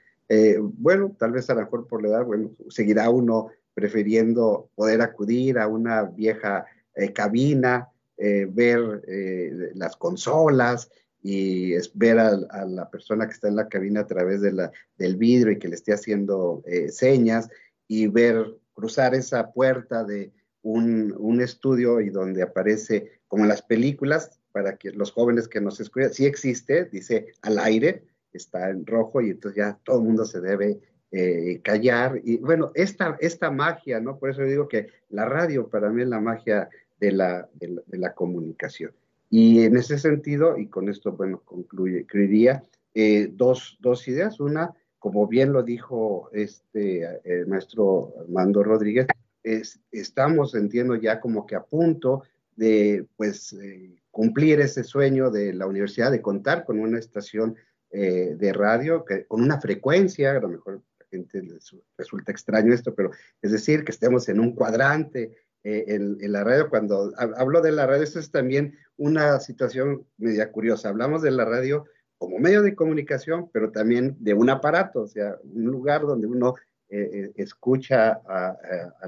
[0.58, 5.58] bueno, tal vez a lo mejor por la edad, bueno, seguirá uno prefiriendo poder acudir
[5.58, 10.90] a una vieja eh, cabina, eh, ver eh, las consolas
[11.28, 15.16] y ver a, la persona que está en la cabina a través de la, del
[15.16, 17.48] vidrio y que le esté haciendo señas
[17.88, 24.40] y ver cruzar esa puerta de un, estudio y donde aparece, como en las películas,
[24.52, 29.20] para que los jóvenes que nos escuchan, sí existe, dice al aire, está en rojo
[29.20, 30.80] y entonces ya todo el mundo se debe
[31.12, 32.20] eh, callar.
[32.24, 34.18] Y bueno, esta, esta magia, ¿no?
[34.18, 36.68] Por eso digo que la radio para mí es la magia
[36.98, 38.92] de la, de la, comunicación.
[39.28, 42.62] Y en ese sentido, y con esto, bueno, concluiría,
[42.94, 44.40] eh, dos, dos ideas.
[44.40, 47.06] Una, como bien lo dijo este
[47.46, 49.06] maestro Armando Rodríguez,
[49.42, 52.22] es, estamos, entiendo, ya como que a punto
[52.56, 57.56] de, pues, eh, cumplir ese sueño de la universidad de contar con una estación
[57.88, 63.10] de radio que, con una frecuencia, a lo mejor gente les resulta extraño esto, pero
[63.42, 65.36] es decir, que estemos en un cuadrante
[65.66, 66.68] eh, en, la radio.
[66.68, 70.88] Cuando hablo de la radio, esto es también una situación media curiosa.
[70.88, 71.84] Hablamos de la radio
[72.18, 76.54] como medio de comunicación, pero también de un aparato, o sea, un lugar donde uno
[76.88, 78.56] eh, eh, escucha a,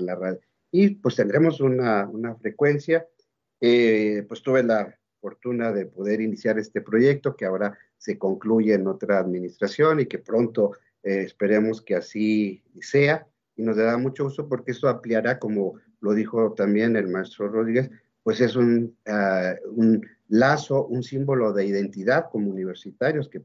[0.00, 0.40] la radio.
[0.70, 3.06] Y pues tendremos una, una frecuencia.
[3.60, 9.18] pues tuve la fortuna de poder iniciar este proyecto que ahora se concluye en otra
[9.18, 14.70] administración y que pronto eh, esperemos que así sea y nos da mucho gusto porque
[14.70, 17.90] eso ampliará, como lo dijo también el maestro Rodríguez,
[18.22, 23.42] pues es un, ah, un lazo, un símbolo de identidad como universitarios que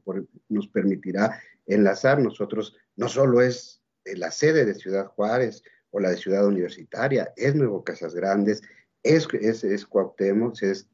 [0.48, 2.20] nos permitirá enlazar.
[2.20, 7.54] Nosotros no solo es la sede de Ciudad Juárez o la de Ciudad Universitaria, es
[7.54, 8.62] Nuevo Casas Grandes,
[9.02, 10.88] es, es, es Cuauhtémoc, es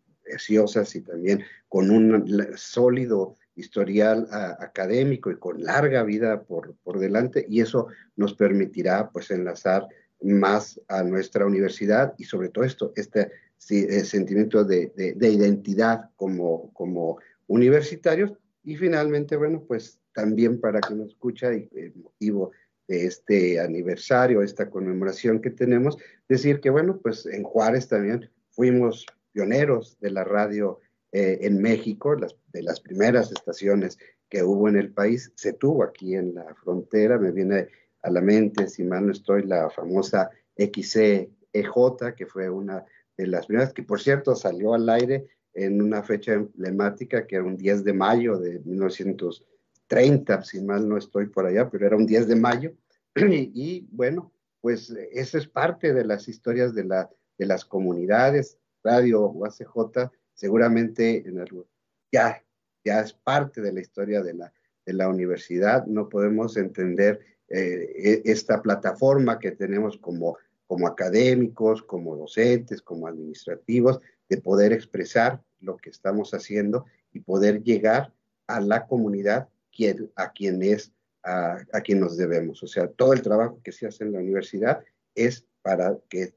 [0.95, 4.29] y también con un sólido historial
[4.61, 9.87] académico y con larga vida por, por, delante y eso nos permitirá pues enlazar
[10.23, 13.31] más a nuestra universidad y sobre todo esto, este
[13.71, 18.33] eh, sentimiento de, de, identidad como, como universitarios.
[18.65, 22.53] Y finalmente, bueno, pues también para que nos escucha y el motivo
[22.89, 25.97] de este aniversario, esta conmemoración que tenemos,
[26.29, 30.81] decir que, bueno, pues en Juárez también fuimos pioneros de la radio
[31.13, 32.17] eh, en México,
[32.53, 33.99] de las primeras estaciones
[34.29, 37.69] que hubo en el país, se tuvo aquí en la frontera, me viene
[38.03, 42.85] a la mente, si mal no estoy, la famosa XCEJ, que fue una
[43.17, 47.45] de las primeras, que por cierto salió al aire en una fecha emblemática, que era
[47.45, 52.07] un 10 de mayo de 1930, si mal no estoy por allá, pero era un
[52.07, 52.73] 10 de mayo.
[53.17, 58.59] y, bueno, pues eso es parte de las historias de, la, de las comunidades.
[58.83, 61.45] Radio UACJ seguramente en
[62.11, 62.43] ya,
[62.85, 64.53] ya es parte de la historia de la,
[64.87, 65.87] de la universidad.
[65.87, 67.21] No podemos entender
[67.51, 70.37] e, esta plataforma que tenemos como,
[70.67, 77.63] como académicos, como docentes, como administrativos, de poder expresar lo que estamos haciendo y poder
[77.63, 78.13] llegar
[78.47, 79.49] a la comunidad
[80.17, 80.93] a quien es
[81.23, 82.63] a, a, quien nos debemos.
[82.63, 84.83] O sea, todo el trabajo que se hace en la universidad
[85.15, 86.35] es para que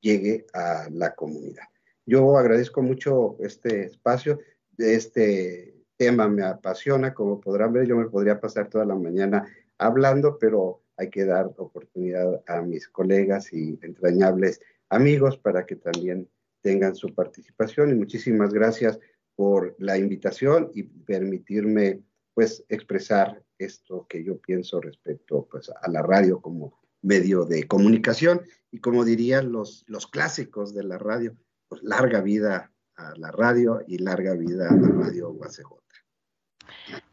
[0.00, 1.64] llegue a la comunidad.
[2.04, 4.40] Yo agradezco mucho este espacio,
[4.76, 9.46] este tema me apasiona, como podrán ver, yo me podría pasar toda la mañana
[9.78, 16.28] hablando, pero hay que dar oportunidad a mis colegas y entrañables amigos para que también
[16.60, 18.98] tengan su participación y muchísimas gracias
[19.34, 22.02] por la invitación y permitirme
[22.34, 28.42] pues expresar esto que yo pienso respecto pues a la radio como medio de comunicación
[28.70, 31.36] y como dirían los, los clásicos de la radio,
[31.68, 35.81] pues larga vida a la radio y larga vida a la radio UACJ.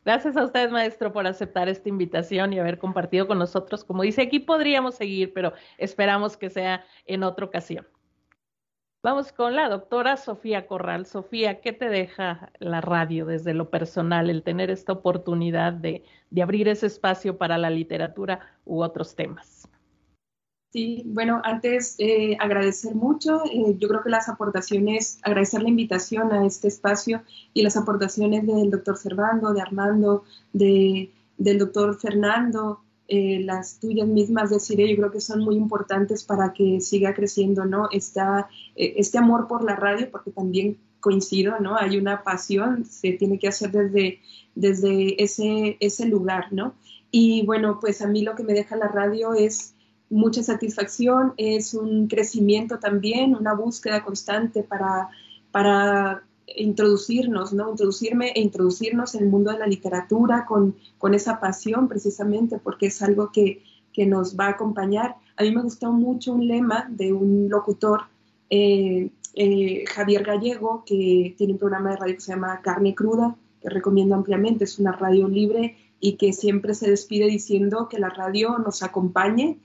[0.05, 3.84] Gracias a usted, maestro, por aceptar esta invitación y haber compartido con nosotros.
[3.84, 7.88] Como dice, aquí podríamos seguir, pero esperamos que sea en otra ocasión.
[9.01, 11.05] Vamos con la doctora Sofía Corral.
[11.05, 16.41] Sofía, ¿qué te deja la radio desde lo personal, el tener esta oportunidad de, de
[16.41, 19.68] abrir ese espacio para la literatura u otros temas?
[20.72, 26.32] Sí, bueno, antes eh, agradecer mucho, eh, yo creo que las aportaciones, agradecer la invitación
[26.32, 27.24] a este espacio
[27.55, 34.07] y las aportaciones del doctor Servando, de Armando, de, del doctor Fernando, eh, las tuyas
[34.07, 37.89] mismas, de Cire, yo creo que son muy importantes para que siga creciendo, ¿no?
[37.91, 41.78] Esta, este amor por la radio, porque también coincido, ¿no?
[41.78, 44.20] Hay una pasión, se tiene que hacer desde,
[44.53, 46.76] desde ese, ese lugar, ¿no?
[47.09, 49.74] Y bueno, pues a mí lo que me deja la radio es
[50.10, 55.10] mucha satisfacción, es un crecimiento también, una búsqueda constante para,
[55.51, 56.24] para
[56.55, 57.70] introducirnos, ¿no?
[57.70, 62.88] Introducirme e introducirnos en el mundo de la literatura con, con esa pasión precisamente porque
[62.88, 63.62] es algo que,
[63.93, 65.16] que, nos va a acompañar.
[65.38, 68.03] A mí me gustó mucho un lema de un locutor,
[68.49, 73.36] eh, eh, Javier Gallego, que tiene un programa de radio que se llama Carne Cruda,
[73.62, 78.10] que recomiendo ampliamente, es una radio libre y que siempre se despide diciendo que la
[78.10, 79.60] radio nos acompañe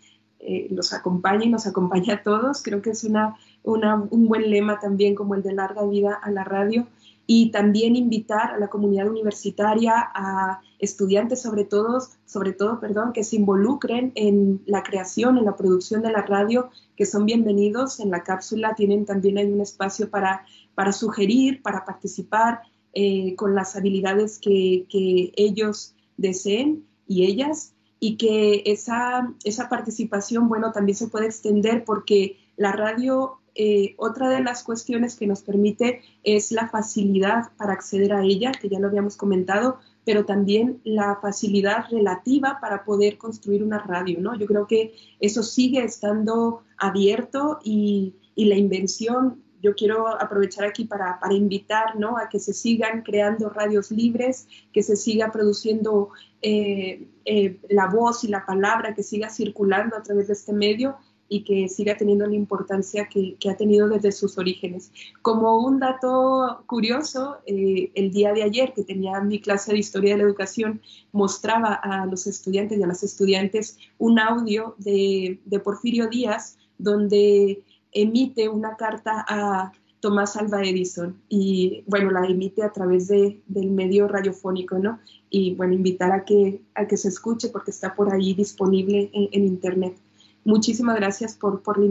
[0.47, 2.63] eh, los acompaña y nos acompaña a todos.
[2.63, 6.45] Creo que es una, un buen lema también como el de larga vida a la
[6.45, 6.87] radio
[7.27, 13.25] y también invitar a la comunidad universitaria, a estudiantes sobre todo, sobre todo, perdón, que
[13.25, 18.11] se involucren en la creación, en la producción de la radio, que son bienvenidos en
[18.11, 18.75] la cápsula.
[18.75, 22.61] Tienen también hay un espacio para, para sugerir, para participar
[22.93, 27.74] eh, con las habilidades que, que ellos deseen y ellas
[28.07, 34.29] y que esa, esa participación, bueno, también se puede extender porque la radio, eh, otra
[34.29, 38.79] de las cuestiones que nos permite es la facilidad para acceder a ella, que ya
[38.79, 44.39] lo habíamos comentado, pero también la facilidad relativa para poder construir una radio, ¿no?
[44.39, 50.85] Yo creo que eso sigue estando abierto y, y la invención yo quiero aprovechar aquí
[50.85, 52.19] para, invitar ¿no?
[52.19, 56.11] a que se sigan creando radios libres, que se siga produciendo
[56.43, 60.97] eh, eh, la voz y la palabra, que siga circulando a través de este medio
[61.31, 64.93] y que siga teniendo la importancia que, ha tenido desde sus orígenes.
[65.23, 70.13] Como un dato curioso, eh, el día de ayer que tenía mi clase de historia
[70.13, 75.59] de la educación, mostraba a los estudiantes y a las estudiantes un audio de, de
[75.59, 77.63] Porfirio Díaz donde
[77.95, 79.73] emite una carta a
[80.05, 84.99] Tomás Alva Edison y bueno, la emite a través de, del medio radiofónico, ¿no?
[85.31, 89.47] Y bueno, invitar a que, a que se escuche porque está por ahí disponible en,
[89.47, 89.97] Internet.
[90.45, 91.87] Muchísimas gracias por, por, la,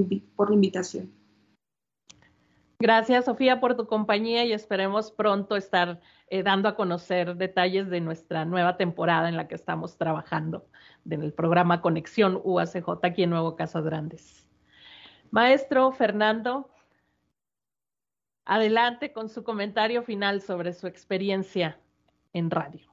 [0.53, 1.11] invitación.
[2.77, 7.99] Gracias, Sofía, por tu compañía y esperemos pronto estar eh, dando a conocer detalles de
[7.99, 10.67] nuestra nueva temporada en la que estamos trabajando,
[11.09, 14.42] en el programa Conexión UACJ aquí en Nuevo Casas Grandes.
[15.33, 16.69] Maestro Fernando,
[18.45, 21.79] adelante con su comentario final sobre su experiencia
[22.33, 22.87] en radio.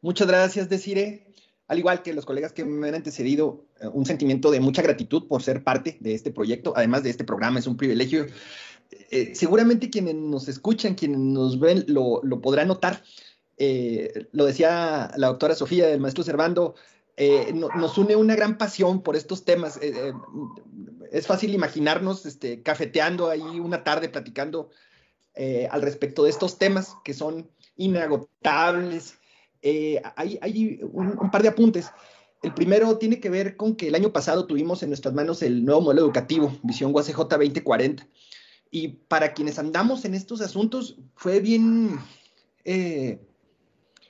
[0.00, 1.26] Muchas gracias, Desire.
[1.66, 5.26] Al igual que los colegas que me han antecedido, eh, un sentimiento de mucha gratitud
[5.26, 6.72] por ser parte de este proyecto.
[6.76, 8.26] Además de este programa, es un privilegio.
[9.10, 13.02] Eh, seguramente quienes nos escuchan, quienes nos ven, lo, podrán notar.
[13.56, 16.76] Eh, lo decía la doctora Sofía, del maestro Servando,
[17.16, 19.76] eh, nos une una gran pasión por estos temas.
[19.78, 20.12] Eh, eh,
[21.10, 24.70] es fácil imaginarnos este, cafeteando ahí una tarde platicando
[25.70, 29.18] al respecto de estos temas que son inagotables.
[29.62, 31.90] hay, un, par de apuntes.
[32.42, 35.64] El primero tiene que ver con que el año pasado tuvimos en nuestras manos el
[35.64, 38.06] nuevo modelo educativo, Visión UACJ 2040.
[38.70, 41.98] Y para quienes andamos en estos asuntos, fue bien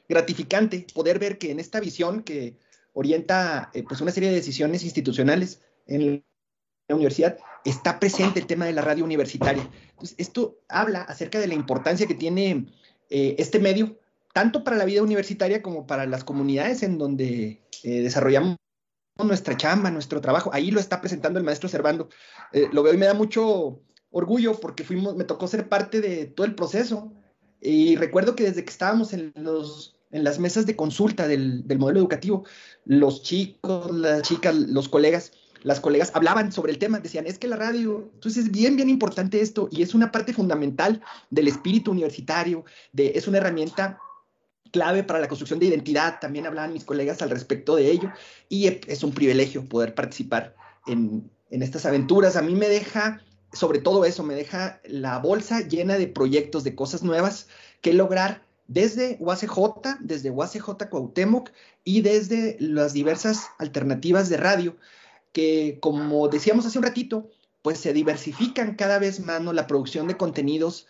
[0.09, 2.57] gratificante poder ver que en esta visión que
[2.93, 6.25] orienta eh, pues una serie de decisiones institucionales en
[6.89, 9.69] la universidad está presente el tema de la radio universitaria.
[9.91, 12.67] Entonces, esto habla acerca de la importancia que tiene
[13.11, 13.99] eh, este medio,
[14.33, 18.57] tanto para la vida universitaria como para las comunidades en donde eh, desarrollamos
[19.19, 20.51] nuestra chamba, nuestro trabajo.
[20.53, 22.09] Ahí lo está presentando el maestro Servando.
[22.73, 26.47] lo veo y me da mucho orgullo porque fuimos, me tocó ser parte de todo
[26.47, 27.13] el proceso.
[27.61, 31.99] Y recuerdo que desde que estábamos en los en las mesas de consulta del, modelo
[31.99, 32.45] educativo,
[32.85, 35.33] los chicos, las chicas, los colegas,
[35.63, 38.91] las colegas hablaban sobre el tema, decían, es que la radio, entonces es bien, bien
[38.91, 43.99] importante esto y es una parte fundamental del espíritu universitario, de, es una herramienta
[44.71, 48.11] clave para la construcción de identidad, también hablaban mis colegas al respecto de ello
[48.49, 50.55] y es un privilegio poder participar
[50.87, 52.37] en, en estas aventuras.
[52.37, 53.21] A mí me deja,
[53.53, 57.49] sobre todo eso, me deja la bolsa llena de proyectos, de cosas nuevas
[57.83, 58.43] que lograr
[58.73, 61.51] desde UACJ, desde UACJ Cuauhtémoc
[61.85, 64.77] y desde las diversas alternativas de radio
[65.33, 67.31] que, como decíamos hace un ratito,
[67.63, 69.53] pues se diversifican cada vez más, ¿no?
[69.53, 70.87] La producción de contenidos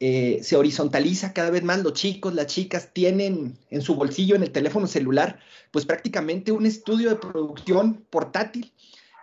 [0.00, 4.42] eh, se horizontaliza cada vez más, los chicos, las chicas tienen en su bolsillo, en
[4.42, 8.72] el teléfono celular, pues prácticamente un estudio de producción portátil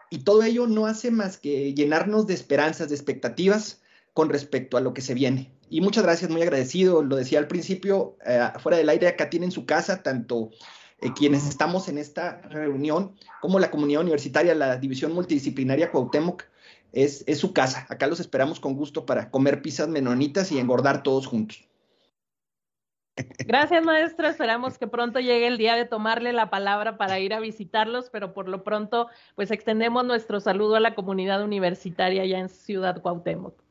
[0.10, 3.82] y todo ello no hace más que llenarnos de esperanzas, de expectativas
[4.14, 5.57] con respecto a lo que se viene.
[5.70, 7.04] Y muchas gracias, muy agradecido.
[7.04, 10.52] Lo decía al principio, eh, fuera del aire, acá tienen su casa, tanto
[11.02, 16.44] eh, quienes estamos en esta reunión como la comunidad universitaria, la división multidisciplinaria Cuauhtémoc,
[16.94, 17.86] es, es su casa.
[17.90, 21.68] Acá los esperamos con gusto para comer pizzas menonitas y engordar todos juntos.
[23.40, 24.28] Gracias, maestro.
[24.28, 28.34] Esperamos que pronto llegue el día de tomarle la palabra para ir a visitarlos, pero
[28.34, 33.67] por lo pronto, pues extendemos nuestro saludo a la comunidad universitaria ya en Ciudad Cuauhtémoc.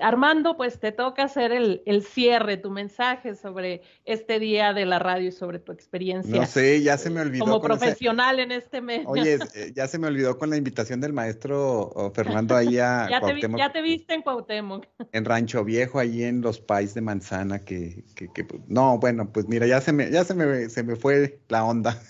[0.00, 5.28] Armando, pues te toca hacer el, cierre, tu mensaje sobre este día de la radio
[5.28, 6.40] y sobre tu experiencia.
[6.40, 7.44] No sé, ya se me olvidó.
[7.44, 9.06] Como profesional en este medio.
[9.08, 13.20] Oye, eh, ya se me olvidó con la invitación del maestro Fernando ahí a ya,
[13.20, 14.86] te ya te viste en Cuauhtémoc.
[15.12, 19.46] En Rancho Viejo, ahí en los Pais de Manzana, que, que, que, no, bueno, pues
[19.46, 22.00] mira, ya se me, ya se me, se me fue la onda.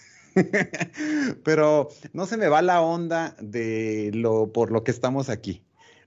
[1.44, 5.65] Pero no se me va la onda de lo por lo que estamos aquí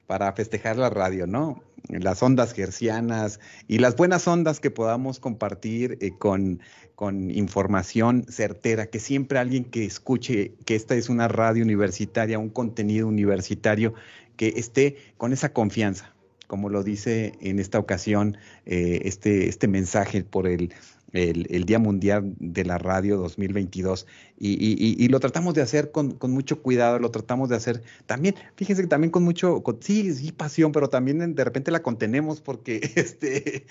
[0.09, 1.61] para festejar la radio, ¿no?
[1.87, 6.61] Las ondas gercianas y las buenas ondas que podamos compartir eh, con,
[6.95, 12.49] con información certera, que siempre alguien que escuche que esta es una radio universitaria, un
[12.49, 13.93] contenido universitario,
[14.35, 16.11] que esté con esa confianza,
[16.47, 18.35] como lo dice en esta ocasión
[18.65, 20.73] eh, este, este mensaje por el
[21.13, 24.07] el, Día Mundial de la Radio 2022
[24.41, 28.83] y, y, lo tratamos de hacer con, mucho cuidado, lo tratamos de hacer también, fíjense
[28.83, 33.65] que también con mucho, sí, sí, pasión, pero también de repente la contenemos porque este,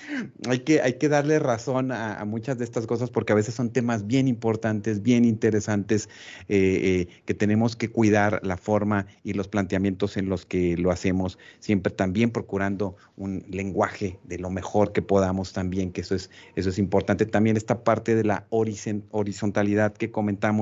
[0.46, 3.70] hay, que, hay que darle razón a, muchas de estas cosas porque a veces son
[3.70, 6.10] temas bien importantes, bien interesantes,
[6.48, 10.90] eh, eh, que tenemos que cuidar la forma y los planteamientos en los que lo
[10.90, 16.30] hacemos, siempre también procurando un lenguaje de lo mejor que podamos también, que eso es,
[16.56, 20.57] eso es importante también esta parte de la horizontalidad que comentamos.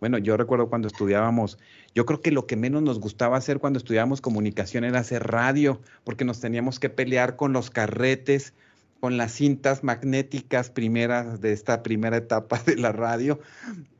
[0.00, 1.58] Bueno, yo recuerdo cuando estudiábamos,
[1.94, 5.80] yo creo que lo que menos nos gustaba hacer cuando estudiábamos comunicación era hacer radio,
[6.02, 8.52] porque nos teníamos que pelear con los carretes,
[8.98, 13.38] con las cintas magnéticas primeras de esta primera etapa de la radio.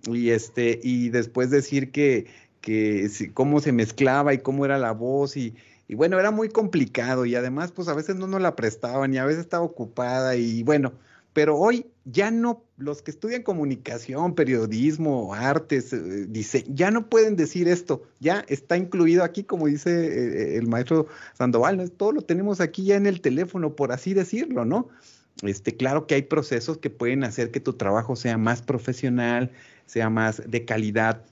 [0.09, 2.27] Y este y después decir que
[2.63, 5.55] que cómo se mezclaba y cómo era la voz y,
[5.89, 9.19] y bueno, era muy complicado y además pues a veces no nos la prestaban y
[9.19, 10.93] a veces estaba ocupada y bueno,
[11.35, 17.37] pero hoy ya no, los que estudian comunicación, periodismo, artes, eh, dice, ya no pueden
[17.37, 21.89] decir esto, ya está incluido aquí, como dice eh, el maestro Sandoval, ¿no?
[21.89, 24.89] todo lo tenemos aquí ya en el teléfono, por así decirlo, ¿no?
[25.43, 29.51] Este, claro que hay procesos que pueden hacer que tu trabajo sea más profesional,
[29.87, 31.25] sea más de calidad,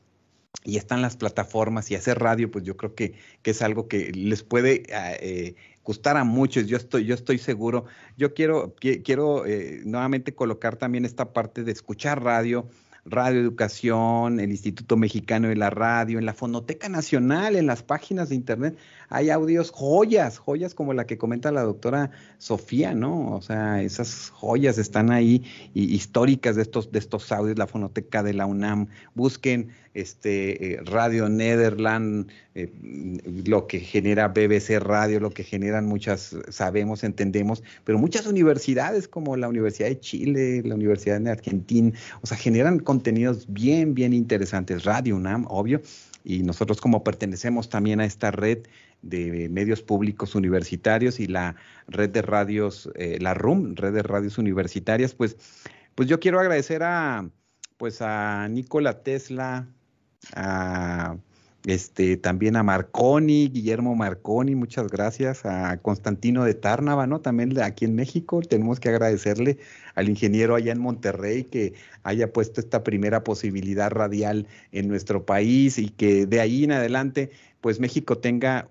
[0.65, 4.13] y están las plataformas y hacer radio, pues yo creo que, que es algo que
[4.13, 7.85] les puede ah, eh, gustar a muchos, yo estoy, yo estoy seguro.
[8.17, 12.69] Yo quiero, quiero eh, nuevamente colocar también esta parte de escuchar radio,
[13.05, 18.29] Radio Educación, el Instituto Mexicano de la Radio, en la Fonoteca Nacional, en las páginas
[18.29, 18.77] de Internet,
[19.11, 23.35] hay audios, joyas, joyas como la que comenta la doctora Sofía, ¿no?
[23.35, 28.23] O sea, esas joyas están ahí, y, históricas de estos, de estos audios, la Fonoteca
[28.23, 28.87] de la UNAM.
[29.15, 32.73] Busquen este eh, Radio Nederland, eh,
[33.45, 39.37] lo que genera BBC Radio, lo que generan muchas, sabemos, entendemos, pero muchas universidades como
[39.37, 41.93] la Universidad de Chile, la Universidad de Argentina,
[42.23, 44.85] o sea, generan contenidos bien, bien interesantes.
[44.85, 45.83] Radio UNAM, obvio,
[46.25, 48.59] y nosotros como pertenecemos también a esta red
[49.03, 51.57] de medios públicos universitarios y la
[51.89, 55.37] red de radios, eh, la RUM, red de radios universitarias, pues
[55.95, 57.29] pues yo quiero agradecer a,
[57.77, 59.69] pues a Nikola Tesla,
[60.35, 61.19] a
[61.67, 67.21] este, también a Marconi, Guillermo Marconi, muchas gracias, a Constantino de Tárnava, ¿no?
[67.21, 69.59] También aquí en México, tenemos que agradecerle
[69.95, 75.77] al ingeniero allá en Monterrey que haya puesto esta primera posibilidad radial en nuestro país
[75.77, 78.69] y que de ahí en adelante pues México tenga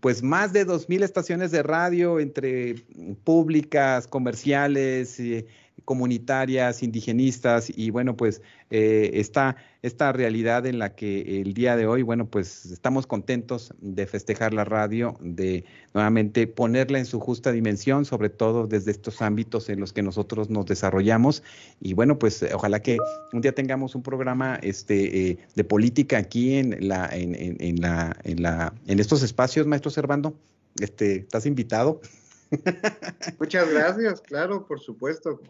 [0.00, 2.76] pues más de dos mil estaciones de radio entre
[3.24, 5.46] públicas, comerciales, eh,
[5.84, 11.86] comunitarias, indigenistas y bueno, pues eh, esta, esta realidad en la que el día de
[11.86, 17.52] hoy, bueno, pues estamos contentos de festejar la radio, de nuevamente ponerla en su justa
[17.52, 21.42] dimensión, sobre todo desde estos ámbitos en los que nosotros nos desarrollamos
[21.80, 22.98] y bueno, pues ojalá que
[23.32, 28.16] un día tengamos un programa este, eh, de política aquí en la, en, en, la,
[28.24, 30.34] en la, en estos espacios, maestro Servando.
[30.78, 32.00] Este, ¿estás invitado?
[33.38, 35.40] Muchas gracias, claro, por supuesto.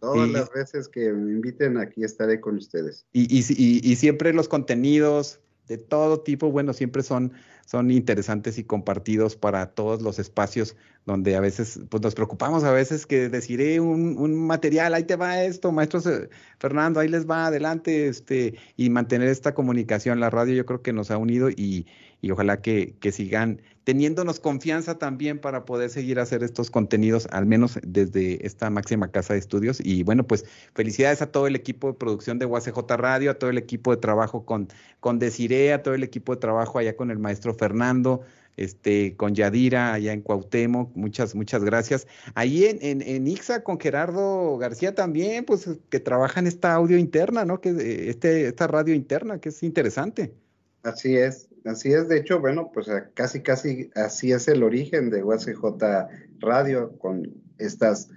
[0.00, 3.06] Todas las veces que me inviten aquí estaré con ustedes.
[3.12, 7.32] Y, y, y, siempre los contenidos de todo tipo, bueno, siempre son,
[7.66, 10.76] son interesantes y compartidos para todos los espacios
[11.06, 15.14] donde a veces pues nos preocupamos a veces que deciré un, un material, ahí te
[15.14, 16.00] va esto, maestro
[16.58, 20.18] Fernando, ahí les va adelante, este, y mantener esta comunicación.
[20.18, 21.86] La radio yo creo que nos ha unido y,
[22.20, 27.46] y ojalá que, que, sigan teniéndonos confianza también para poder seguir hacer estos contenidos, al
[27.46, 29.78] menos desde esta máxima casa de estudios.
[29.80, 30.44] Y bueno, pues
[30.74, 33.98] felicidades a todo el equipo de producción de UACJ Radio, a todo el equipo de
[33.98, 34.66] trabajo con,
[34.98, 38.22] con Desiree, a todo el equipo de trabajo allá con el maestro Fernando,
[38.56, 42.06] este, con Yadira allá en Cuauhtémoc, muchas, muchas gracias.
[42.34, 46.96] Ahí en, en, en, Ixa con Gerardo García también, pues que trabaja en esta audio
[46.96, 47.60] interna, ¿no?
[47.60, 50.32] Que este, esta radio interna, que es interesante.
[50.82, 52.08] Así es, así es.
[52.08, 55.58] De hecho, bueno, pues casi, casi así es el origen de USJ
[56.38, 58.08] Radio con estas,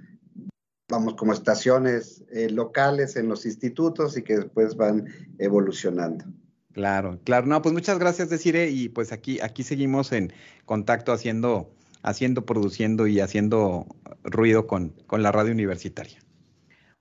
[0.88, 5.08] vamos, como estaciones eh, locales en los institutos y que después van
[5.40, 6.26] evolucionando.
[6.74, 7.46] Claro, claro.
[7.48, 10.32] No, pues muchas gracias, Desire, y pues aquí, aquí seguimos en
[10.66, 11.72] contacto haciendo,
[12.04, 13.86] haciendo, produciendo y haciendo
[14.24, 16.20] ruido con, con la radio universitaria.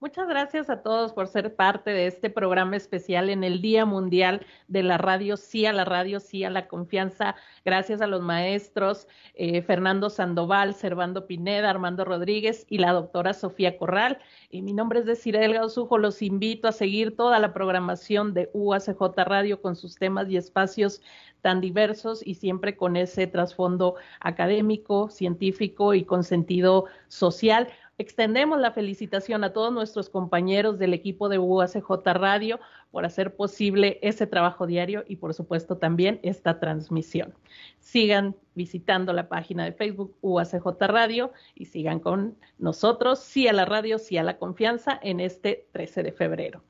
[0.01, 4.47] Muchas gracias a todos por ser parte de este programa especial en el Día Mundial
[4.69, 7.35] de la Radio, sí a la radio, sí a la confianza.
[7.65, 13.77] Gracias a los maestros eh, Fernando Sandoval, Servando Pineda, Armando Rodríguez y la doctora Sofía
[13.77, 14.19] Corral.
[14.51, 15.99] Y mi nombre es Desiree Delgado Sujo.
[15.99, 21.03] Los invito a seguir toda la programación de UACJ Radio con sus temas y espacios
[21.41, 27.69] tan diversos y siempre con ese trasfondo académico, científico y con sentido social.
[28.01, 32.61] Extendemos la felicitación a todos nuestros compañeros del equipo de UACJ Radio
[32.93, 37.35] por hacer posible ese trabajo diario y por supuesto también esta transmisión.
[37.81, 43.65] Sigan visitando la página de Facebook UACJ Radio y sigan con nosotros, sí a la
[43.65, 46.63] radio, sí a la confianza en este 13 de febrero.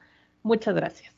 [0.42, 1.17] Muchas gracias.